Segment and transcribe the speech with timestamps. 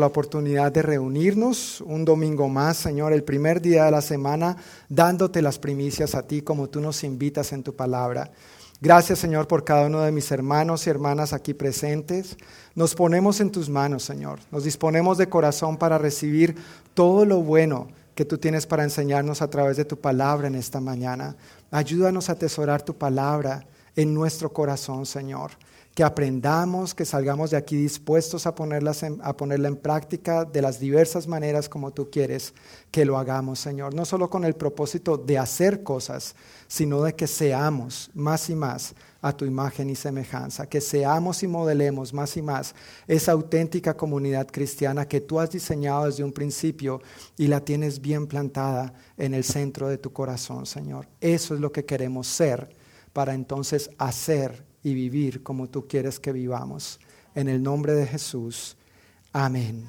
[0.00, 4.56] la oportunidad de reunirnos un domingo más, Señor, el primer día de la semana,
[4.88, 8.30] dándote las primicias a ti como tú nos invitas en tu palabra.
[8.80, 12.36] Gracias, Señor, por cada uno de mis hermanos y hermanas aquí presentes.
[12.74, 14.40] Nos ponemos en tus manos, Señor.
[14.50, 16.56] Nos disponemos de corazón para recibir
[16.94, 20.80] todo lo bueno que tú tienes para enseñarnos a través de tu palabra en esta
[20.80, 21.36] mañana.
[21.70, 25.52] Ayúdanos a atesorar tu palabra en nuestro corazón, Señor
[25.94, 31.26] que aprendamos, que salgamos de aquí dispuestos a, a ponerla en práctica de las diversas
[31.26, 32.54] maneras como tú quieres
[32.90, 33.94] que lo hagamos, Señor.
[33.94, 36.36] No solo con el propósito de hacer cosas,
[36.68, 41.48] sino de que seamos más y más a tu imagen y semejanza, que seamos y
[41.48, 42.74] modelemos más y más
[43.06, 47.02] esa auténtica comunidad cristiana que tú has diseñado desde un principio
[47.36, 51.08] y la tienes bien plantada en el centro de tu corazón, Señor.
[51.20, 52.70] Eso es lo que queremos ser
[53.12, 56.98] para entonces hacer y vivir como tú quieres que vivamos.
[57.34, 58.76] En el nombre de Jesús.
[59.32, 59.84] Amén.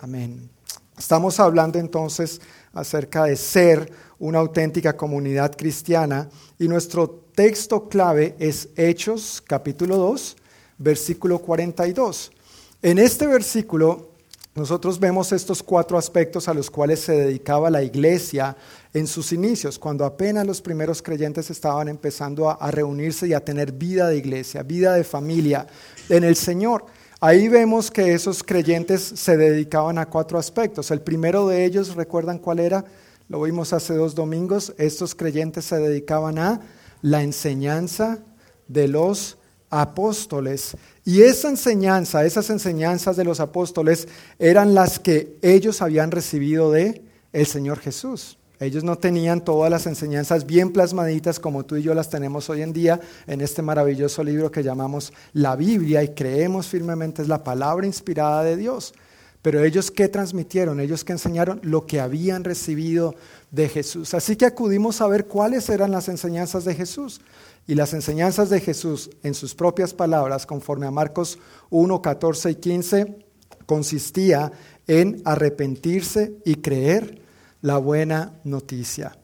[0.00, 0.50] Amén.
[0.98, 2.40] Estamos hablando entonces
[2.72, 10.36] acerca de ser una auténtica comunidad cristiana y nuestro texto clave es Hechos capítulo 2,
[10.78, 12.32] versículo 42.
[12.82, 14.10] En este versículo
[14.54, 18.56] nosotros vemos estos cuatro aspectos a los cuales se dedicaba la iglesia
[18.92, 23.72] en sus inicios, cuando apenas los primeros creyentes estaban empezando a, reunirse y a tener
[23.72, 25.66] vida de iglesia, vida de familia
[26.08, 26.86] en el Señor.
[27.20, 30.90] Ahí vemos que esos creyentes se dedicaban a cuatro aspectos.
[30.90, 32.84] El primero de ellos, ¿recuerdan cuál era?
[33.28, 34.74] Lo vimos hace dos domingos.
[34.76, 36.60] Estos creyentes se dedicaban a
[37.02, 38.18] la enseñanza
[38.66, 40.76] de los apóstoles.
[41.04, 47.02] Y esa enseñanza, esas enseñanzas de los apóstoles eran las que ellos habían recibido de
[47.32, 48.39] el Señor Jesús.
[48.60, 52.60] Ellos no tenían todas las enseñanzas bien plasmaditas como tú y yo las tenemos hoy
[52.60, 57.42] en día en este maravilloso libro que llamamos la Biblia y creemos firmemente es la
[57.42, 58.92] palabra inspirada de Dios.
[59.40, 63.14] Pero ellos qué transmitieron, ellos que enseñaron lo que habían recibido
[63.50, 64.12] de Jesús.
[64.12, 67.22] Así que acudimos a ver cuáles eran las enseñanzas de Jesús.
[67.66, 71.38] Y las enseñanzas de Jesús en sus propias palabras, conforme a Marcos
[71.70, 73.24] 1, 14 y 15,
[73.64, 74.52] consistía
[74.86, 77.19] en arrepentirse y creer
[77.62, 79.16] la buena noticia.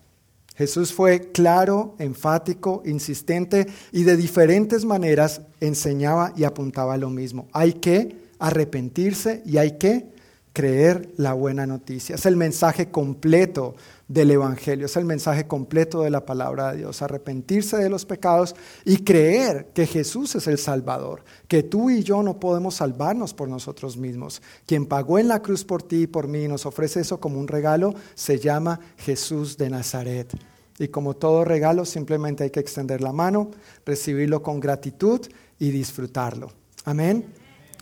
[0.57, 7.47] Jesús fue claro, enfático, insistente y de diferentes maneras enseñaba y apuntaba lo mismo.
[7.53, 10.16] Hay que arrepentirse y hay que
[10.56, 12.15] creer la buena noticia.
[12.15, 13.75] Es el mensaje completo
[14.09, 18.56] del Evangelio, es el mensaje completo de la palabra de Dios, arrepentirse de los pecados
[18.83, 23.50] y creer que Jesús es el Salvador, que tú y yo no podemos salvarnos por
[23.50, 24.41] nosotros mismos.
[24.65, 27.38] Quien pagó en la cruz por ti y por mí y nos ofrece eso como
[27.38, 30.34] un regalo, se llama Jesús de Nazaret.
[30.78, 33.50] Y como todo regalo, simplemente hay que extender la mano,
[33.84, 35.21] recibirlo con gratitud
[35.59, 36.50] y disfrutarlo.
[36.87, 37.27] Amén.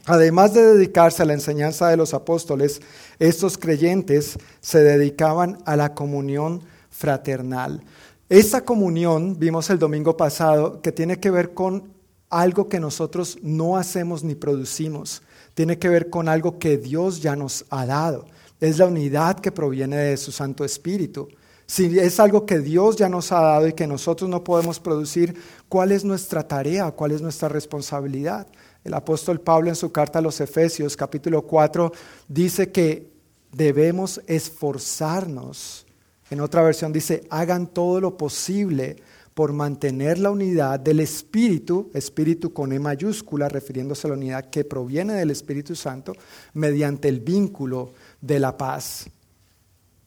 [0.07, 2.83] Además de dedicarse a la enseñanza de los apóstoles,
[3.19, 7.83] estos creyentes se dedicaban a la comunión fraternal.
[8.29, 11.95] Esta comunión, vimos el domingo pasado, que tiene que ver con
[12.29, 15.23] algo que nosotros no hacemos ni producimos,
[15.55, 18.27] tiene que ver con algo que Dios ya nos ha dado.
[18.61, 21.29] Es la unidad que proviene de su Santo Espíritu.
[21.67, 25.35] Si es algo que Dios ya nos ha dado y que nosotros no podemos producir,
[25.69, 26.91] ¿cuál es nuestra tarea?
[26.91, 28.47] ¿Cuál es nuestra responsabilidad?
[28.85, 31.91] El apóstol Pablo en su carta a los Efesios capítulo 4
[32.29, 33.11] dice que
[33.51, 35.87] debemos esforzarnos.
[36.31, 38.97] En otra versión dice, hagan todo lo posible
[39.33, 44.65] por mantener la unidad del Espíritu, Espíritu con E mayúscula, refiriéndose a la unidad que
[44.65, 46.13] proviene del Espíritu Santo,
[46.53, 49.07] mediante el vínculo de la paz.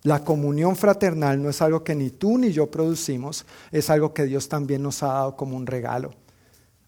[0.03, 4.25] La comunión fraternal no es algo que ni tú ni yo producimos, es algo que
[4.25, 6.13] Dios también nos ha dado como un regalo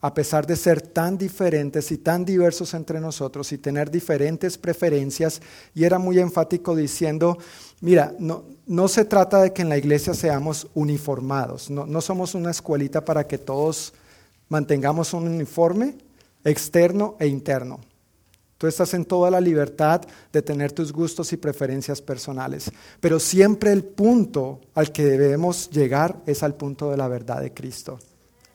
[0.01, 5.41] a pesar de ser tan diferentes y tan diversos entre nosotros y tener diferentes preferencias,
[5.75, 7.37] y era muy enfático diciendo,
[7.81, 12.33] mira, no, no se trata de que en la iglesia seamos uniformados, no, no somos
[12.33, 13.93] una escuelita para que todos
[14.47, 15.95] mantengamos un uniforme
[16.43, 17.81] externo e interno.
[18.57, 20.01] Tú estás en toda la libertad
[20.33, 22.69] de tener tus gustos y preferencias personales,
[22.99, 27.53] pero siempre el punto al que debemos llegar es al punto de la verdad de
[27.53, 27.99] Cristo.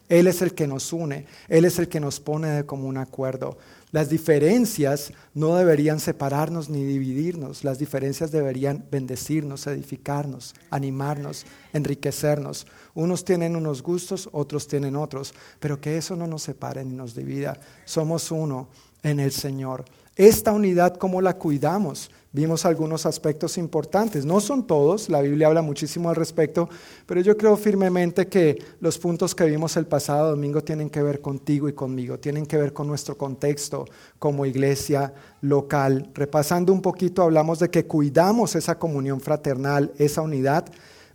[0.09, 3.56] Él es el que nos une, Él es el que nos pone de común acuerdo.
[3.91, 12.67] Las diferencias no deberían separarnos ni dividirnos, las diferencias deberían bendecirnos, edificarnos, animarnos, enriquecernos.
[12.95, 17.15] Unos tienen unos gustos, otros tienen otros, pero que eso no nos separe ni nos
[17.15, 17.59] divida.
[17.85, 18.69] Somos uno
[19.05, 19.85] en el Señor.
[20.16, 22.08] Esta unidad, ¿cómo la cuidamos?
[22.32, 24.25] Vimos algunos aspectos importantes.
[24.25, 26.69] No son todos, la Biblia habla muchísimo al respecto,
[27.05, 31.20] pero yo creo firmemente que los puntos que vimos el pasado domingo tienen que ver
[31.20, 33.87] contigo y conmigo, tienen que ver con nuestro contexto
[34.20, 36.11] como iglesia local.
[36.14, 40.66] Repasando un poquito, hablamos de que cuidamos esa comunión fraternal, esa unidad,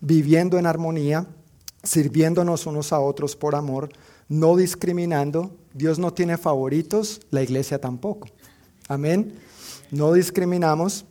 [0.01, 1.25] viviendo en armonía,
[1.83, 3.89] sirviéndonos unos a otros por amor,
[4.27, 5.51] no discriminando.
[5.73, 8.27] Dios no tiene favoritos, la iglesia tampoco.
[8.89, 9.35] Amén.
[9.91, 11.05] No discriminamos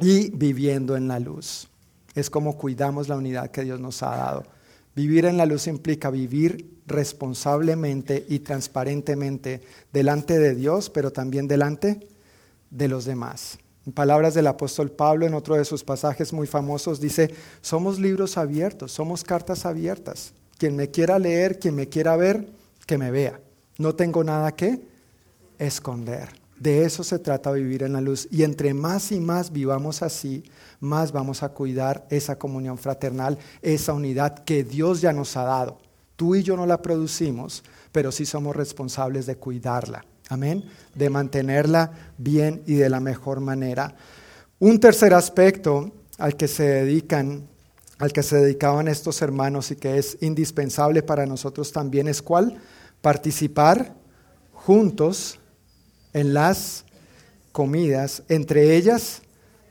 [0.00, 1.68] y viviendo en la luz.
[2.16, 4.44] Es como cuidamos la unidad que Dios nos ha dado.
[4.96, 9.60] Vivir en la luz implica vivir responsablemente y transparentemente
[9.92, 12.00] delante de Dios, pero también delante
[12.68, 13.58] de los demás.
[13.86, 18.38] En palabras del apóstol Pablo, en otro de sus pasajes muy famosos, dice, somos libros
[18.38, 20.34] abiertos, somos cartas abiertas.
[20.58, 22.48] Quien me quiera leer, quien me quiera ver,
[22.86, 23.40] que me vea.
[23.78, 24.80] No tengo nada que
[25.60, 26.39] esconder.
[26.60, 28.28] De eso se trata vivir en la luz.
[28.30, 30.44] Y entre más y más vivamos así,
[30.78, 35.78] más vamos a cuidar esa comunión fraternal, esa unidad que Dios ya nos ha dado.
[36.16, 40.04] Tú y yo no la producimos, pero sí somos responsables de cuidarla.
[40.28, 40.62] Amén.
[40.94, 43.96] De mantenerla bien y de la mejor manera.
[44.58, 47.48] Un tercer aspecto al que se dedican,
[47.98, 52.60] al que se dedicaban estos hermanos y que es indispensable para nosotros también es cuál?
[53.00, 53.94] Participar
[54.52, 55.40] juntos
[56.12, 56.84] en las
[57.52, 59.22] comidas, entre ellas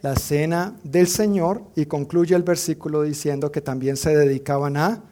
[0.02, 5.04] la cena del Señor, y concluye el versículo diciendo que también se dedicaban a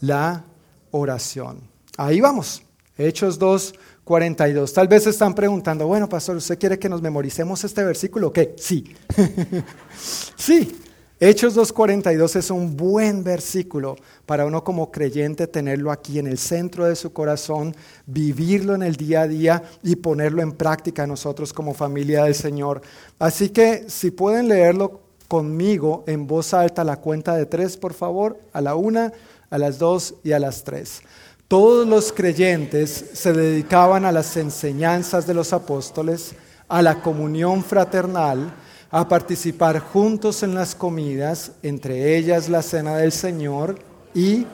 [0.00, 0.44] la
[0.90, 1.60] oración.
[1.98, 2.62] Ahí vamos,
[2.96, 3.74] Hechos 2,
[4.04, 4.72] 42.
[4.72, 8.54] Tal vez están preguntando, bueno, pastor, ¿usted quiere que nos memoricemos este versículo qué?
[8.58, 8.94] Sí.
[10.36, 10.76] sí,
[11.22, 16.86] Hechos 2.42 es un buen versículo para uno como creyente tenerlo aquí en el centro
[16.86, 17.76] de su corazón,
[18.06, 22.80] vivirlo en el día a día y ponerlo en práctica nosotros como familia del Señor.
[23.18, 28.40] Así que si pueden leerlo conmigo en voz alta, la cuenta de tres, por favor,
[28.54, 29.12] a la una,
[29.50, 31.02] a las dos y a las tres.
[31.48, 36.32] Todos los creyentes se dedicaban a las enseñanzas de los apóstoles,
[36.66, 38.54] a la comunión fraternal,
[38.90, 43.78] a participar juntos en las comidas, entre ellas la cena del Señor
[44.14, 44.46] y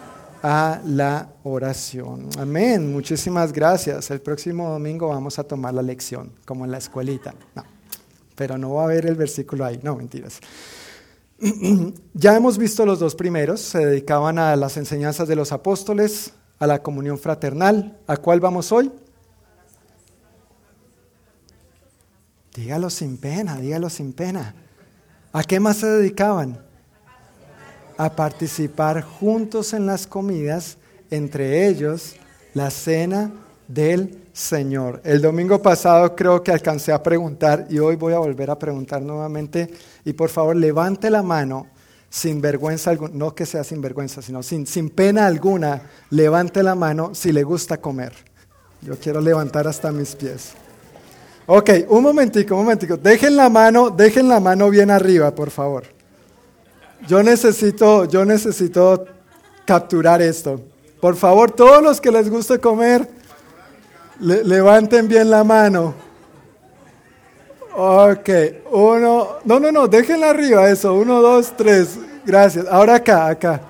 [0.42, 2.28] a la oración.
[2.38, 2.92] Amén.
[2.92, 4.10] Muchísimas gracias.
[4.10, 7.34] El próximo domingo vamos a tomar la lección, como en la escuelita.
[7.54, 7.64] No,
[8.34, 9.80] pero no va a haber el versículo ahí.
[9.82, 10.38] No, mentiras.
[12.14, 13.60] ya hemos visto los dos primeros.
[13.60, 17.98] Se dedicaban a las enseñanzas de los apóstoles, a la comunión fraternal.
[18.06, 18.92] ¿A cuál vamos hoy?
[22.56, 24.54] Dígalo sin pena, dígalo sin pena.
[25.30, 26.58] ¿A qué más se dedicaban?
[27.98, 30.78] A participar juntos en las comidas,
[31.10, 32.16] entre ellos
[32.54, 33.30] la cena
[33.68, 35.02] del Señor.
[35.04, 39.02] El domingo pasado creo que alcancé a preguntar y hoy voy a volver a preguntar
[39.02, 39.70] nuevamente.
[40.06, 41.66] Y por favor, levante la mano
[42.08, 47.14] sin vergüenza no que sea sin vergüenza, sino sin, sin pena alguna, levante la mano
[47.14, 48.14] si le gusta comer.
[48.80, 50.54] Yo quiero levantar hasta mis pies.
[51.48, 52.96] Ok, un momentico, un momentico.
[52.96, 55.84] Dejen la mano, dejen la mano bien arriba, por favor.
[57.06, 59.06] Yo necesito, yo necesito
[59.64, 60.60] capturar esto.
[61.00, 63.08] Por favor, todos los que les guste comer,
[64.18, 65.94] levanten bien la mano.
[67.76, 68.30] Ok,
[68.72, 70.94] uno, no, no, no, déjenla arriba eso.
[70.94, 71.96] Uno, dos, tres.
[72.24, 72.66] Gracias.
[72.68, 73.60] Ahora acá, acá.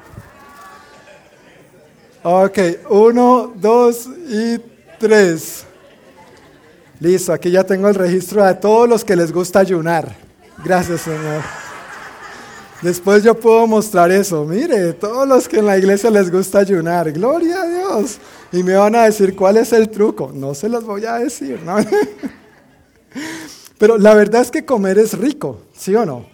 [2.22, 2.58] Ok,
[2.88, 4.58] uno, dos y
[4.98, 5.65] tres.
[6.98, 10.16] Listo, aquí ya tengo el registro de todos los que les gusta ayunar.
[10.64, 11.42] Gracias, Señor.
[12.80, 14.44] Después yo puedo mostrar eso.
[14.44, 17.12] Mire, todos los que en la iglesia les gusta ayunar.
[17.12, 18.18] Gloria a Dios.
[18.52, 20.30] Y me van a decir cuál es el truco.
[20.32, 21.76] No se los voy a decir, ¿no?
[23.78, 26.26] Pero la verdad es que comer es rico, ¿sí o no?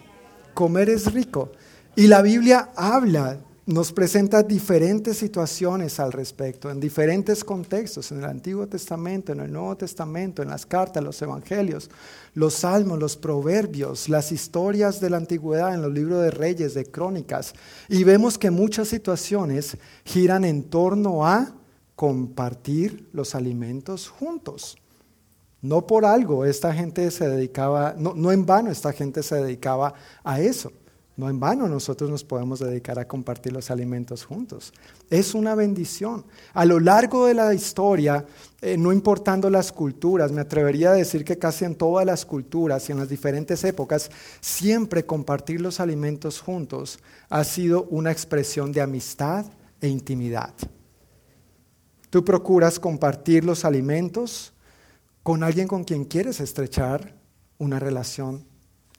[0.53, 1.51] Comer es rico.
[1.95, 8.25] Y la Biblia habla nos presenta diferentes situaciones al respecto, en diferentes contextos, en el
[8.25, 11.89] Antiguo Testamento, en el Nuevo Testamento, en las cartas, los evangelios,
[12.33, 16.85] los salmos, los proverbios, las historias de la antigüedad, en los libros de reyes, de
[16.85, 17.53] crónicas.
[17.87, 21.55] Y vemos que muchas situaciones giran en torno a
[21.95, 24.77] compartir los alimentos juntos.
[25.61, 29.93] No por algo esta gente se dedicaba, no, no en vano esta gente se dedicaba
[30.21, 30.73] a eso.
[31.15, 34.73] No en vano nosotros nos podemos dedicar a compartir los alimentos juntos.
[35.11, 36.25] Es una bendición.
[36.53, 38.25] A lo largo de la historia,
[38.61, 42.89] eh, no importando las culturas, me atrevería a decir que casi en todas las culturas
[42.89, 44.09] y en las diferentes épocas,
[44.41, 46.97] siempre compartir los alimentos juntos
[47.29, 49.45] ha sido una expresión de amistad
[49.81, 50.53] e intimidad.
[52.09, 54.53] Tú procuras compartir los alimentos
[55.21, 57.15] con alguien con quien quieres estrechar
[57.59, 58.45] una relación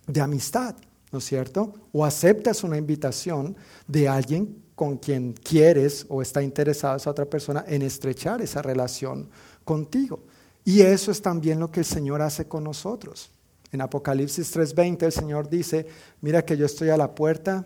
[0.06, 0.76] de amistad,
[1.14, 1.72] ¿no es cierto?
[1.92, 3.54] O aceptas una invitación
[3.86, 9.30] de alguien con quien quieres o está interesada esa otra persona en estrechar esa relación
[9.64, 10.24] contigo.
[10.64, 13.30] Y eso es también lo que el Señor hace con nosotros.
[13.70, 15.86] En Apocalipsis 3:20 el Señor dice,
[16.20, 17.64] mira que yo estoy a la puerta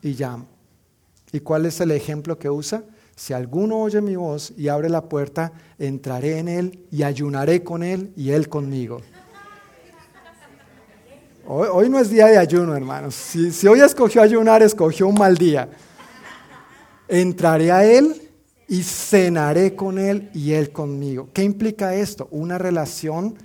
[0.00, 0.46] y llamo.
[1.32, 2.84] ¿Y cuál es el ejemplo que usa?
[3.16, 7.82] Si alguno oye mi voz y abre la puerta, entraré en él y ayunaré con
[7.82, 9.00] él y él conmigo.
[11.46, 13.14] Hoy, no es día de ayuno, hermanos.
[13.14, 15.68] Si, hoy escogió ayunar, escogió un mal día.
[17.06, 18.30] Entraré a él
[18.66, 21.28] y cenaré con él y él conmigo.
[21.34, 22.28] ¿Qué implica esto?
[22.30, 23.36] Una relación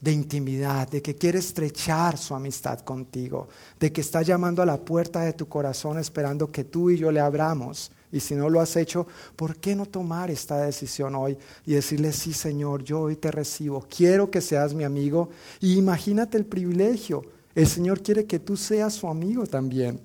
[0.00, 3.48] de intimidad, de que quiere estrechar su amistad contigo,
[3.80, 7.10] de que está llamando a la puerta de tu corazón esperando que tú y yo
[7.10, 7.90] le abramos.
[8.12, 11.36] Y si no lo has hecho, ¿por qué no tomar esta decisión hoy
[11.66, 15.30] y decirle, sí Señor, yo hoy te recibo, quiero que seas mi amigo?
[15.60, 17.24] Y imagínate el privilegio,
[17.58, 20.00] el Señor quiere que tú seas su amigo también.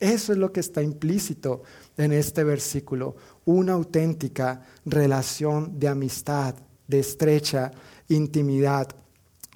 [0.00, 1.62] Eso es lo que está implícito
[1.96, 6.56] en este versículo, una auténtica relación de amistad,
[6.88, 7.70] de estrecha
[8.08, 8.88] intimidad.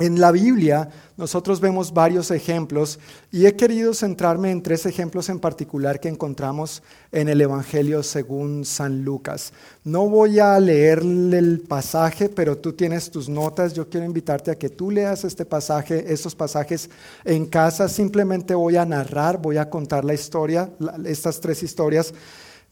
[0.00, 0.88] En la Biblia
[1.18, 2.98] nosotros vemos varios ejemplos
[3.30, 8.64] y he querido centrarme en tres ejemplos en particular que encontramos en el Evangelio según
[8.64, 9.52] San Lucas.
[9.84, 13.74] No voy a leer el pasaje, pero tú tienes tus notas.
[13.74, 16.88] Yo quiero invitarte a que tú leas este pasaje, estos pasajes
[17.26, 17.86] en casa.
[17.86, 20.70] Simplemente voy a narrar, voy a contar la historia,
[21.04, 22.14] estas tres historias,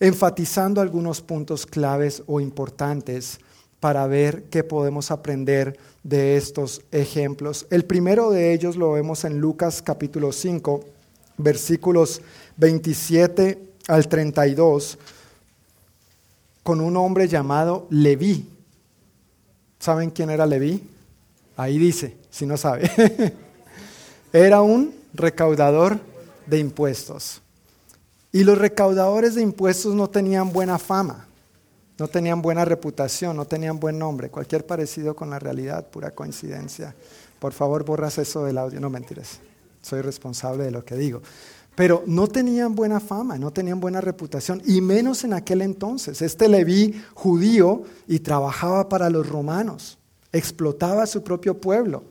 [0.01, 3.39] enfatizando algunos puntos claves o importantes
[3.81, 7.67] para ver qué podemos aprender de estos ejemplos.
[7.69, 10.81] El primero de ellos lo vemos en Lucas capítulo 5,
[11.37, 12.23] versículos
[12.57, 14.99] 27 al 32,
[16.63, 18.49] con un hombre llamado Leví.
[19.79, 20.83] ¿Saben quién era Leví?
[21.59, 22.91] Ahí dice, si no sabe.
[24.33, 26.01] era un recaudador
[26.47, 27.43] de impuestos.
[28.33, 31.28] Y los recaudadores de impuestos no tenían buena fama.
[31.99, 34.31] No tenían buena reputación, no tenían buen nombre.
[34.31, 36.95] Cualquier parecido con la realidad, pura coincidencia.
[37.41, 38.81] Por favor, borras eso del audio.
[38.81, 39.41] No mentiras.
[39.83, 41.23] Soy responsable de lo que digo.
[41.75, 46.23] Pero no tenían buena fama, no tenían buena reputación, y menos en aquel entonces.
[46.23, 49.97] Este Leví judío y trabajaba para los romanos,
[50.33, 52.03] explotaba a su propio pueblo,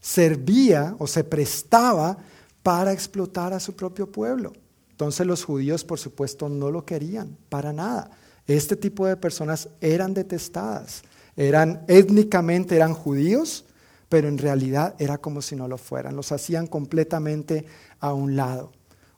[0.00, 2.18] servía o se prestaba
[2.62, 4.52] para explotar a su propio pueblo.
[4.90, 8.12] Entonces los judíos, por supuesto, no lo querían para nada.
[8.46, 11.02] Este tipo de personas eran detestadas,
[11.36, 13.64] eran étnicamente eran judíos,
[14.08, 17.64] pero en realidad era como si no lo fueran, los hacían completamente
[18.00, 18.72] a un lado.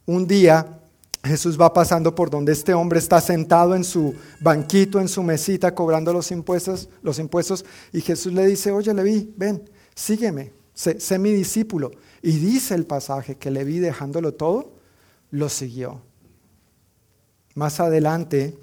[0.05, 0.79] Un día
[1.23, 5.75] Jesús va pasando por donde este hombre está sentado en su banquito, en su mesita,
[5.75, 11.31] cobrando los impuestos, los impuestos, y Jesús le dice, oye Leví, ven, sígueme, sé, mi
[11.31, 11.91] discípulo.
[12.21, 14.73] Y dice el pasaje que Leví, dejándolo todo,
[15.31, 16.01] lo siguió.
[17.55, 18.57] Más adelante,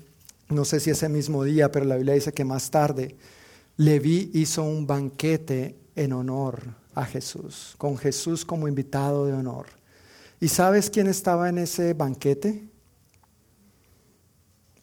[0.54, 3.16] no sé si ese mismo día, pero la Biblia dice que más tarde
[3.76, 6.62] Leví hizo un banquete en honor
[6.94, 9.66] a Jesús, con Jesús como invitado de honor.
[10.40, 12.68] ¿Y sabes quién estaba en ese banquete?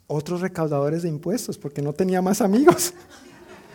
[0.07, 2.93] Otros recaudadores de impuestos, porque no tenía más amigos.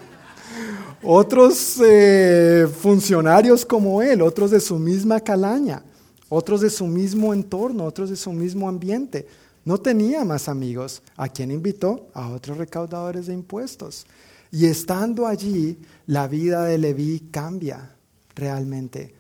[1.03, 5.83] otros eh, funcionarios como él, otros de su misma calaña,
[6.29, 9.27] otros de su mismo entorno, otros de su mismo ambiente.
[9.67, 11.03] No tenía más amigos.
[11.17, 12.09] ¿A quién invitó?
[12.15, 14.07] A otros recaudadores de impuestos.
[14.53, 17.97] Y estando allí, la vida de Leví cambia
[18.37, 19.13] realmente.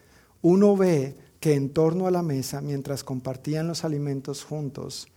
[0.43, 5.09] Uno ve que en torno a la mesa, mientras compartían los alimentos juntos,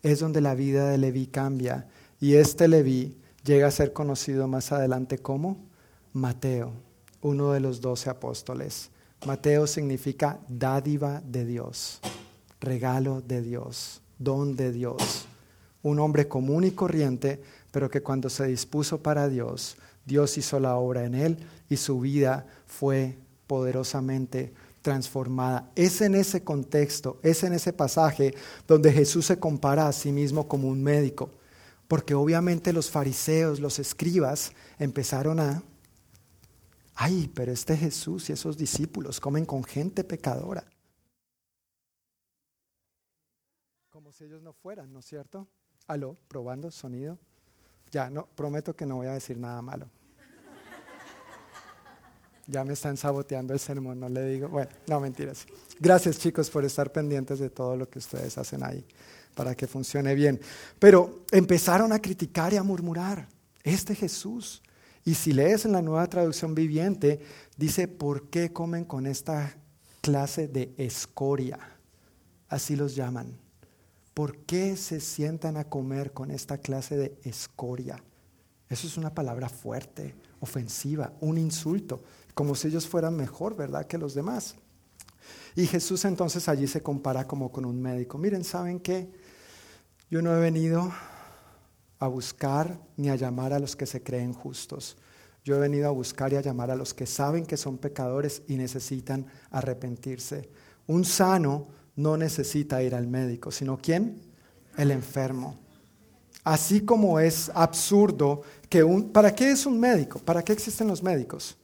[0.00, 1.88] es donde la vida de Leví cambia.
[2.20, 5.56] Y este Leví llega a ser conocido más adelante como
[6.12, 6.72] Mateo,
[7.20, 8.90] uno de los doce apóstoles.
[9.26, 11.98] Mateo significa dádiva de Dios,
[12.60, 15.26] regalo de Dios don de Dios.
[15.82, 20.76] Un hombre común y corriente, pero que cuando se dispuso para Dios, Dios hizo la
[20.76, 25.70] obra en él y su vida fue poderosamente transformada.
[25.74, 28.34] Es en ese contexto, es en ese pasaje
[28.66, 31.30] donde Jesús se compara a sí mismo como un médico,
[31.88, 35.62] porque obviamente los fariseos, los escribas, empezaron a,
[36.94, 40.64] ay, pero este Jesús y esos discípulos comen con gente pecadora.
[44.18, 45.46] Si ellos no fueran, ¿no es cierto?
[45.86, 47.16] Aló, probando, sonido.
[47.92, 49.88] Ya, no, prometo que no voy a decir nada malo.
[52.48, 54.48] Ya me están saboteando el sermón, no le digo.
[54.48, 55.46] Bueno, no mentiras.
[55.78, 58.84] Gracias chicos por estar pendientes de todo lo que ustedes hacen ahí
[59.36, 60.40] para que funcione bien.
[60.80, 63.28] Pero empezaron a criticar y a murmurar.
[63.62, 64.62] Este Jesús.
[65.04, 67.20] Y si lees en la nueva traducción viviente,
[67.56, 69.54] dice, ¿por qué comen con esta
[70.00, 71.60] clase de escoria?
[72.48, 73.47] Así los llaman.
[74.18, 78.02] ¿Por qué se sientan a comer con esta clase de escoria?
[78.68, 82.02] Eso es una palabra fuerte, ofensiva, un insulto,
[82.34, 84.56] como si ellos fueran mejor, ¿verdad?, que los demás.
[85.54, 88.18] Y Jesús entonces allí se compara como con un médico.
[88.18, 89.08] Miren, ¿saben qué?
[90.10, 90.92] Yo no he venido
[92.00, 94.96] a buscar ni a llamar a los que se creen justos.
[95.44, 98.42] Yo he venido a buscar y a llamar a los que saben que son pecadores
[98.48, 100.50] y necesitan arrepentirse.
[100.88, 104.20] Un sano no necesita ir al médico, sino ¿quién?
[104.76, 105.56] El enfermo.
[106.44, 109.10] Así como es absurdo que un...
[109.10, 110.20] ¿Para qué es un médico?
[110.20, 111.56] ¿Para qué existen los médicos?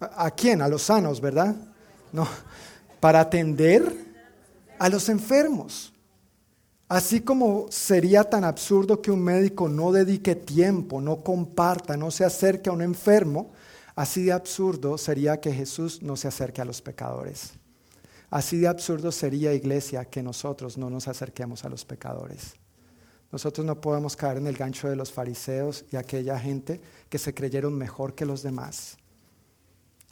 [0.00, 0.60] ¿A quién?
[0.60, 1.54] A los sanos, ¿verdad?
[2.12, 2.26] No,
[2.98, 3.94] para atender
[4.76, 5.92] a los enfermos.
[6.88, 12.24] Así como sería tan absurdo que un médico no dedique tiempo, no comparta, no se
[12.24, 13.52] acerque a un enfermo,
[13.94, 17.55] así de absurdo sería que Jesús no se acerque a los pecadores.
[18.30, 22.54] Así de absurdo sería, iglesia, que nosotros no nos acerquemos a los pecadores.
[23.30, 27.34] Nosotros no podemos caer en el gancho de los fariseos y aquella gente que se
[27.34, 28.96] creyeron mejor que los demás.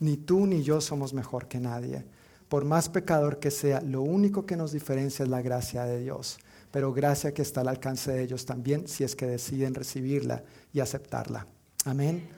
[0.01, 2.05] Ni tú ni yo somos mejor que nadie.
[2.49, 6.39] Por más pecador que sea, lo único que nos diferencia es la gracia de Dios
[6.75, 10.43] pero gracia que está al alcance de ellos también si es que deciden recibirla
[10.73, 11.47] y aceptarla.
[11.85, 12.29] Amén.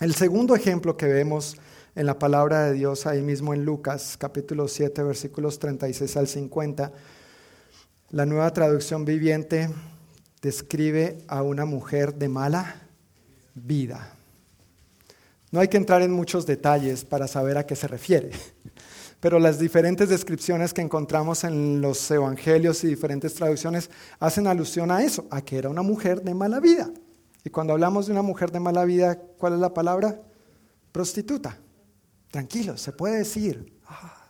[0.00, 1.56] El segundo ejemplo que vemos
[1.96, 6.92] en la palabra de Dios ahí mismo en Lucas capítulo 7 versículos 36 al 50,
[8.10, 9.70] la nueva traducción viviente
[10.42, 12.82] describe a una mujer de mala
[13.54, 14.12] vida.
[15.50, 18.30] No hay que entrar en muchos detalles para saber a qué se refiere
[19.20, 25.02] pero las diferentes descripciones que encontramos en los evangelios y diferentes traducciones hacen alusión a
[25.02, 26.90] eso, a que era una mujer de mala vida.
[27.42, 30.20] Y cuando hablamos de una mujer de mala vida, ¿cuál es la palabra?
[30.92, 31.58] Prostituta.
[32.30, 33.74] Tranquilo, se puede decir.
[33.86, 34.28] Ah,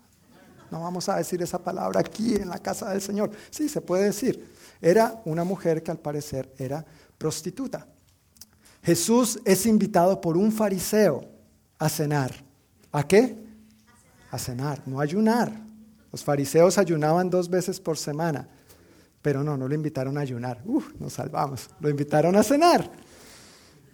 [0.71, 3.31] no vamos a decir esa palabra aquí en la casa del Señor.
[3.51, 4.53] Sí, se puede decir.
[4.81, 6.85] Era una mujer que al parecer era
[7.19, 7.87] prostituta.
[8.83, 11.25] Jesús es invitado por un fariseo
[11.79, 12.33] a cenar.
[12.93, 13.47] ¿A qué?
[14.31, 15.53] a cenar, no ayunar.
[16.13, 18.49] Los fariseos ayunaban dos veces por semana,
[19.23, 20.63] pero no, no lo invitaron a ayunar.
[20.65, 21.69] Uf, nos salvamos.
[21.81, 22.91] Lo invitaron a cenar.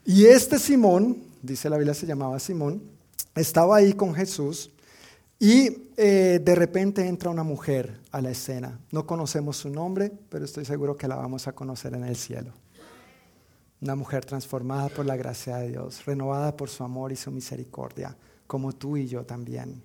[0.04, 2.82] Y este Simón, dice la Biblia se llamaba Simón,
[3.34, 4.70] estaba ahí con Jesús
[5.38, 8.78] y eh, de repente entra una mujer a la escena.
[8.90, 12.52] No conocemos su nombre, pero estoy seguro que la vamos a conocer en el cielo.
[13.80, 18.16] Una mujer transformada por la gracia de Dios, renovada por su amor y su misericordia,
[18.46, 19.82] como tú y yo también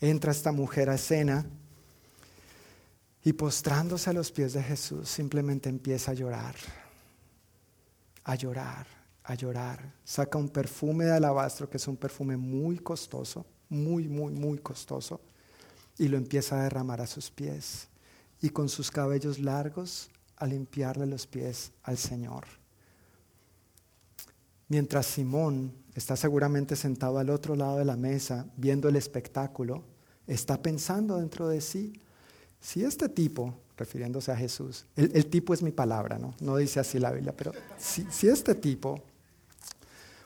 [0.00, 1.46] entra esta mujer a escena
[3.22, 6.54] y postrándose a los pies de Jesús simplemente empieza a llorar,
[8.24, 8.86] a llorar,
[9.24, 9.92] a llorar.
[10.04, 15.20] Saca un perfume de alabastro que es un perfume muy costoso, muy, muy, muy costoso,
[15.98, 17.88] y lo empieza a derramar a sus pies.
[18.42, 22.44] Y con sus cabellos largos a limpiarle los pies al Señor.
[24.68, 29.84] Mientras Simón está seguramente sentado al otro lado de la mesa viendo el espectáculo,
[30.26, 32.00] está pensando dentro de sí,
[32.60, 36.34] si este tipo, refiriéndose a Jesús, el, tipo es mi palabra, ¿no?
[36.40, 39.02] No dice así la Biblia, pero si, si este tipo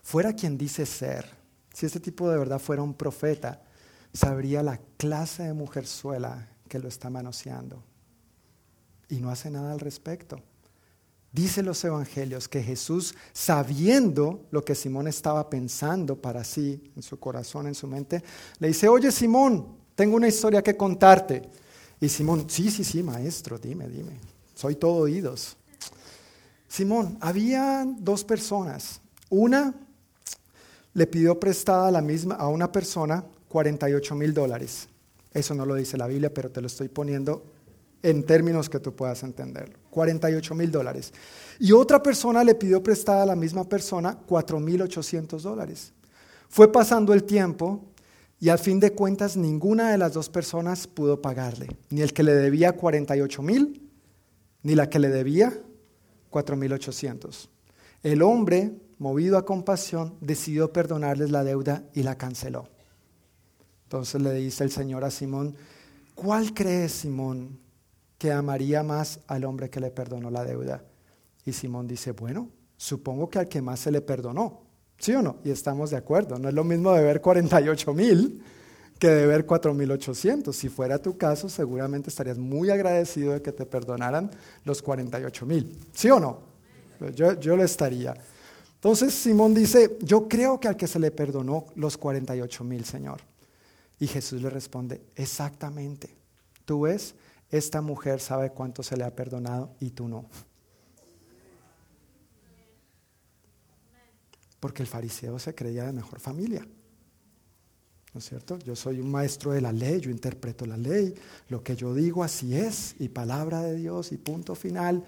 [0.05, 1.29] fuera quien dice ser,
[1.73, 3.61] si este tipo de verdad fuera un profeta,
[4.13, 7.83] sabría la clase de mujerzuela que lo está manoseando.
[9.09, 10.41] Y no hace nada al respecto.
[11.33, 17.19] Dice los evangelios que Jesús, sabiendo lo que Simón estaba pensando para sí, en su
[17.19, 18.23] corazón, en su mente,
[18.61, 21.43] le dice, oye Simón, tengo una historia que contarte.
[22.01, 24.13] Y Simón, sí, sí, sí, maestro, dime, dime.
[24.55, 25.57] Soy todo oídos.
[26.69, 29.01] Simón, había dos personas.
[29.29, 29.75] Una
[30.95, 34.89] le pidió prestada a, la misma, a una persona 48 mil dólares.
[35.33, 37.45] Eso no lo dice la Biblia, pero te lo estoy poniendo
[38.03, 39.77] en términos que tú puedas entenderlo.
[39.91, 41.13] 48 mil dólares.
[41.59, 45.93] Y otra persona le pidió prestada a la misma persona 4 mil 800 dólares.
[46.49, 47.83] Fue pasando el tiempo
[48.39, 52.23] y al fin de cuentas, ninguna de las dos personas pudo pagarle, ni el que
[52.23, 53.91] le debía 48 mil,
[54.63, 55.59] ni la que le debía
[56.31, 57.49] 4.800.
[58.03, 62.69] El hombre, movido a compasión, decidió perdonarles la deuda y la canceló.
[63.85, 65.55] Entonces le dice el Señor a Simón,
[66.15, 67.59] ¿cuál crees, Simón,
[68.19, 70.83] que amaría más al hombre que le perdonó la deuda?
[71.45, 74.63] Y Simón dice, bueno, supongo que al que más se le perdonó.
[74.99, 75.37] ¿Sí o no?
[75.45, 76.39] Y estamos de acuerdo.
[76.39, 78.43] No es lo mismo deber 48 mil
[78.99, 80.53] que deber 4.800.
[80.53, 84.31] Si fuera tu caso, seguramente estarías muy agradecido de que te perdonaran
[84.65, 85.79] los 48 mil.
[85.93, 86.41] ¿Sí o no?
[87.15, 88.15] Yo, yo lo estaría.
[88.85, 93.23] Entonces Simón dice, yo creo que al que se le perdonó los 48 mil, Señor.
[93.99, 96.15] Y Jesús le responde, exactamente.
[96.67, 97.15] Tú ves,
[97.49, 100.27] esta mujer sabe cuánto se le ha perdonado y tú no.
[104.61, 106.69] Porque el fariseo se creía de mejor familia.
[108.13, 108.59] ¿No es cierto?
[108.59, 111.15] Yo soy un maestro de la ley, yo interpreto la ley,
[111.49, 115.03] lo que yo digo así es, y palabra de Dios, y punto final.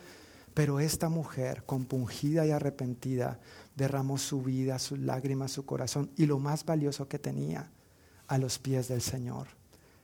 [0.54, 3.38] Pero esta mujer, compungida y arrepentida,
[3.76, 7.70] derramó su vida, sus lágrimas, su corazón y lo más valioso que tenía
[8.26, 9.46] a los pies del Señor.